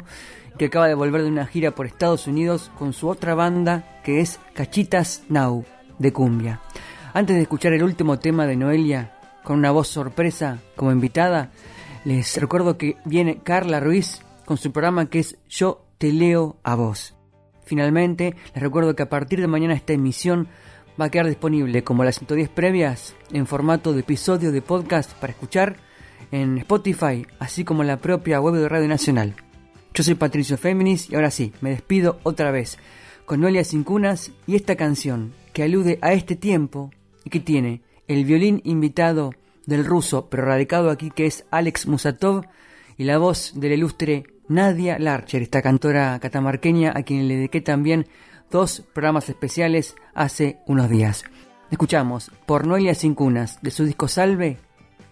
que 0.60 0.66
acaba 0.66 0.88
de 0.88 0.94
volver 0.94 1.24
de 1.24 1.30
una 1.30 1.48
gira 1.48 1.72
por 1.72 1.88
Estados 1.88 2.28
Unidos 2.28 2.72
con 2.78 2.94
su 2.94 3.10
otra 3.10 3.34
banda 3.34 4.00
que 4.04 4.22
es 4.22 4.40
Cachitas 4.54 5.24
Now 5.28 5.66
de 5.98 6.14
Cumbia. 6.14 6.62
Antes 7.16 7.36
de 7.36 7.42
escuchar 7.42 7.74
el 7.74 7.82
último 7.82 8.20
tema 8.20 8.46
de 8.46 8.56
Noelia 8.56 9.18
con 9.44 9.58
una 9.58 9.72
voz 9.72 9.88
sorpresa 9.88 10.60
como 10.76 10.92
invitada, 10.92 11.50
les 12.06 12.40
recuerdo 12.40 12.78
que 12.78 12.98
viene 13.06 13.40
Carla 13.40 13.80
Ruiz 13.80 14.22
con 14.46 14.58
su 14.58 14.72
programa 14.72 15.08
que 15.08 15.18
es 15.18 15.36
Yo 15.50 15.88
te 15.98 16.14
leo 16.14 16.58
a 16.62 16.76
vos. 16.76 17.16
Finalmente, 17.66 18.36
les 18.54 18.62
recuerdo 18.62 18.96
que 18.96 19.04
a 19.04 19.10
partir 19.10 19.42
de 19.42 19.48
mañana 19.48 19.74
esta 19.74 19.94
emisión 19.94 20.48
va 21.00 21.06
a 21.06 21.10
quedar 21.10 21.28
disponible 21.28 21.84
como 21.84 22.04
las 22.04 22.18
110 22.20 22.50
previas 22.50 23.16
en 23.32 23.48
formato 23.48 23.94
de 23.94 24.02
episodio 24.02 24.52
de 24.52 24.62
podcast 24.62 25.14
para 25.14 25.34
escuchar 25.34 25.78
en 26.32 26.58
Spotify, 26.60 27.26
así 27.40 27.64
como 27.64 27.82
en 27.82 27.88
la 27.88 27.98
propia 27.98 28.40
web 28.40 28.56
de 28.56 28.70
Radio 28.70 28.88
Nacional. 28.88 29.36
Yo 29.94 30.04
soy 30.04 30.16
Patricio 30.16 30.58
Féminis 30.58 31.10
y 31.10 31.16
ahora 31.16 31.32
sí, 31.32 31.54
me 31.62 31.72
despido 31.72 32.20
otra 32.24 32.52
vez 32.52 32.78
con 33.26 33.42
Noelia 33.42 33.64
Cincunas 33.64 34.32
y 34.48 34.56
esta 34.56 34.76
canción 34.76 35.34
que 35.54 35.64
alude 35.64 36.00
a 36.02 36.14
este 36.14 36.36
tiempo 36.36 36.92
y 37.24 37.30
que 37.30 37.40
tiene 37.40 37.82
el 38.08 38.26
violín 38.26 38.62
invitado 38.64 39.34
del 39.66 39.86
ruso 39.86 40.28
pero 40.30 40.46
radicado 40.46 40.90
aquí 40.90 41.12
que 41.12 41.26
es 41.26 41.46
Alex 41.52 41.88
Musatov 41.88 42.46
y 42.98 43.04
la 43.04 43.18
voz 43.18 43.54
del 43.56 43.74
ilustre 43.74 44.26
Nadia 44.48 45.00
Larcher, 45.00 45.42
esta 45.42 45.62
cantora 45.62 46.20
catamarqueña 46.20 46.92
a 46.96 47.04
quien 47.04 47.28
le 47.28 47.36
dediqué 47.36 47.62
también 47.62 48.08
dos 48.52 48.84
programas 48.94 49.30
especiales 49.30 49.96
hace 50.14 50.60
unos 50.68 50.90
días. 50.90 51.24
Escuchamos 51.72 52.30
por 52.46 52.68
Noelia 52.68 52.94
Sin 52.94 53.16
Cunas 53.16 53.60
de 53.62 53.72
su 53.72 53.86
disco 53.86 54.08
Salve, 54.08 54.60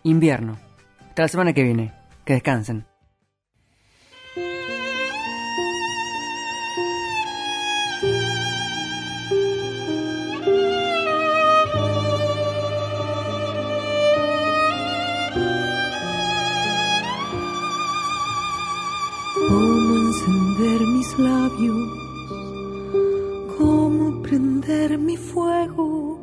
Invierno. 0.03 0.59
Hasta 1.07 1.23
la 1.23 1.27
semana 1.29 1.53
que 1.53 1.63
viene. 1.63 1.93
Que 2.25 2.33
descansen. 2.33 2.85
¿Cómo 19.47 19.95
encender 19.95 20.81
mis 20.81 21.17
labios? 21.17 21.98
Mi 24.69 25.17
fuego. 25.17 26.19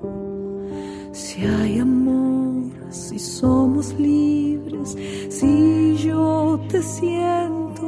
Si 1.12 1.44
hay 1.44 1.80
amor, 1.80 2.70
si 2.90 3.18
somos 3.18 3.92
libres, 3.98 4.96
si 5.28 5.96
yo 5.96 6.60
te 6.68 6.80
siento. 6.80 7.82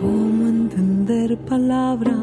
¿Cómo 0.00 0.48
entender 0.48 1.36
palabras? 1.44 2.16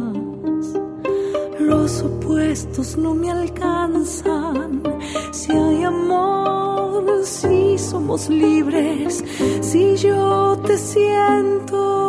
Los 1.59 2.01
opuestos 2.01 2.97
no 2.97 3.14
me 3.14 3.30
alcanzan. 3.30 4.93
Si 5.32 5.51
hay 5.51 5.84
amor, 5.84 7.24
si 7.24 7.78
somos 7.78 8.30
libres, 8.30 9.24
si 9.61 9.95
yo 9.97 10.57
te 10.66 10.78
siento. 10.78 12.03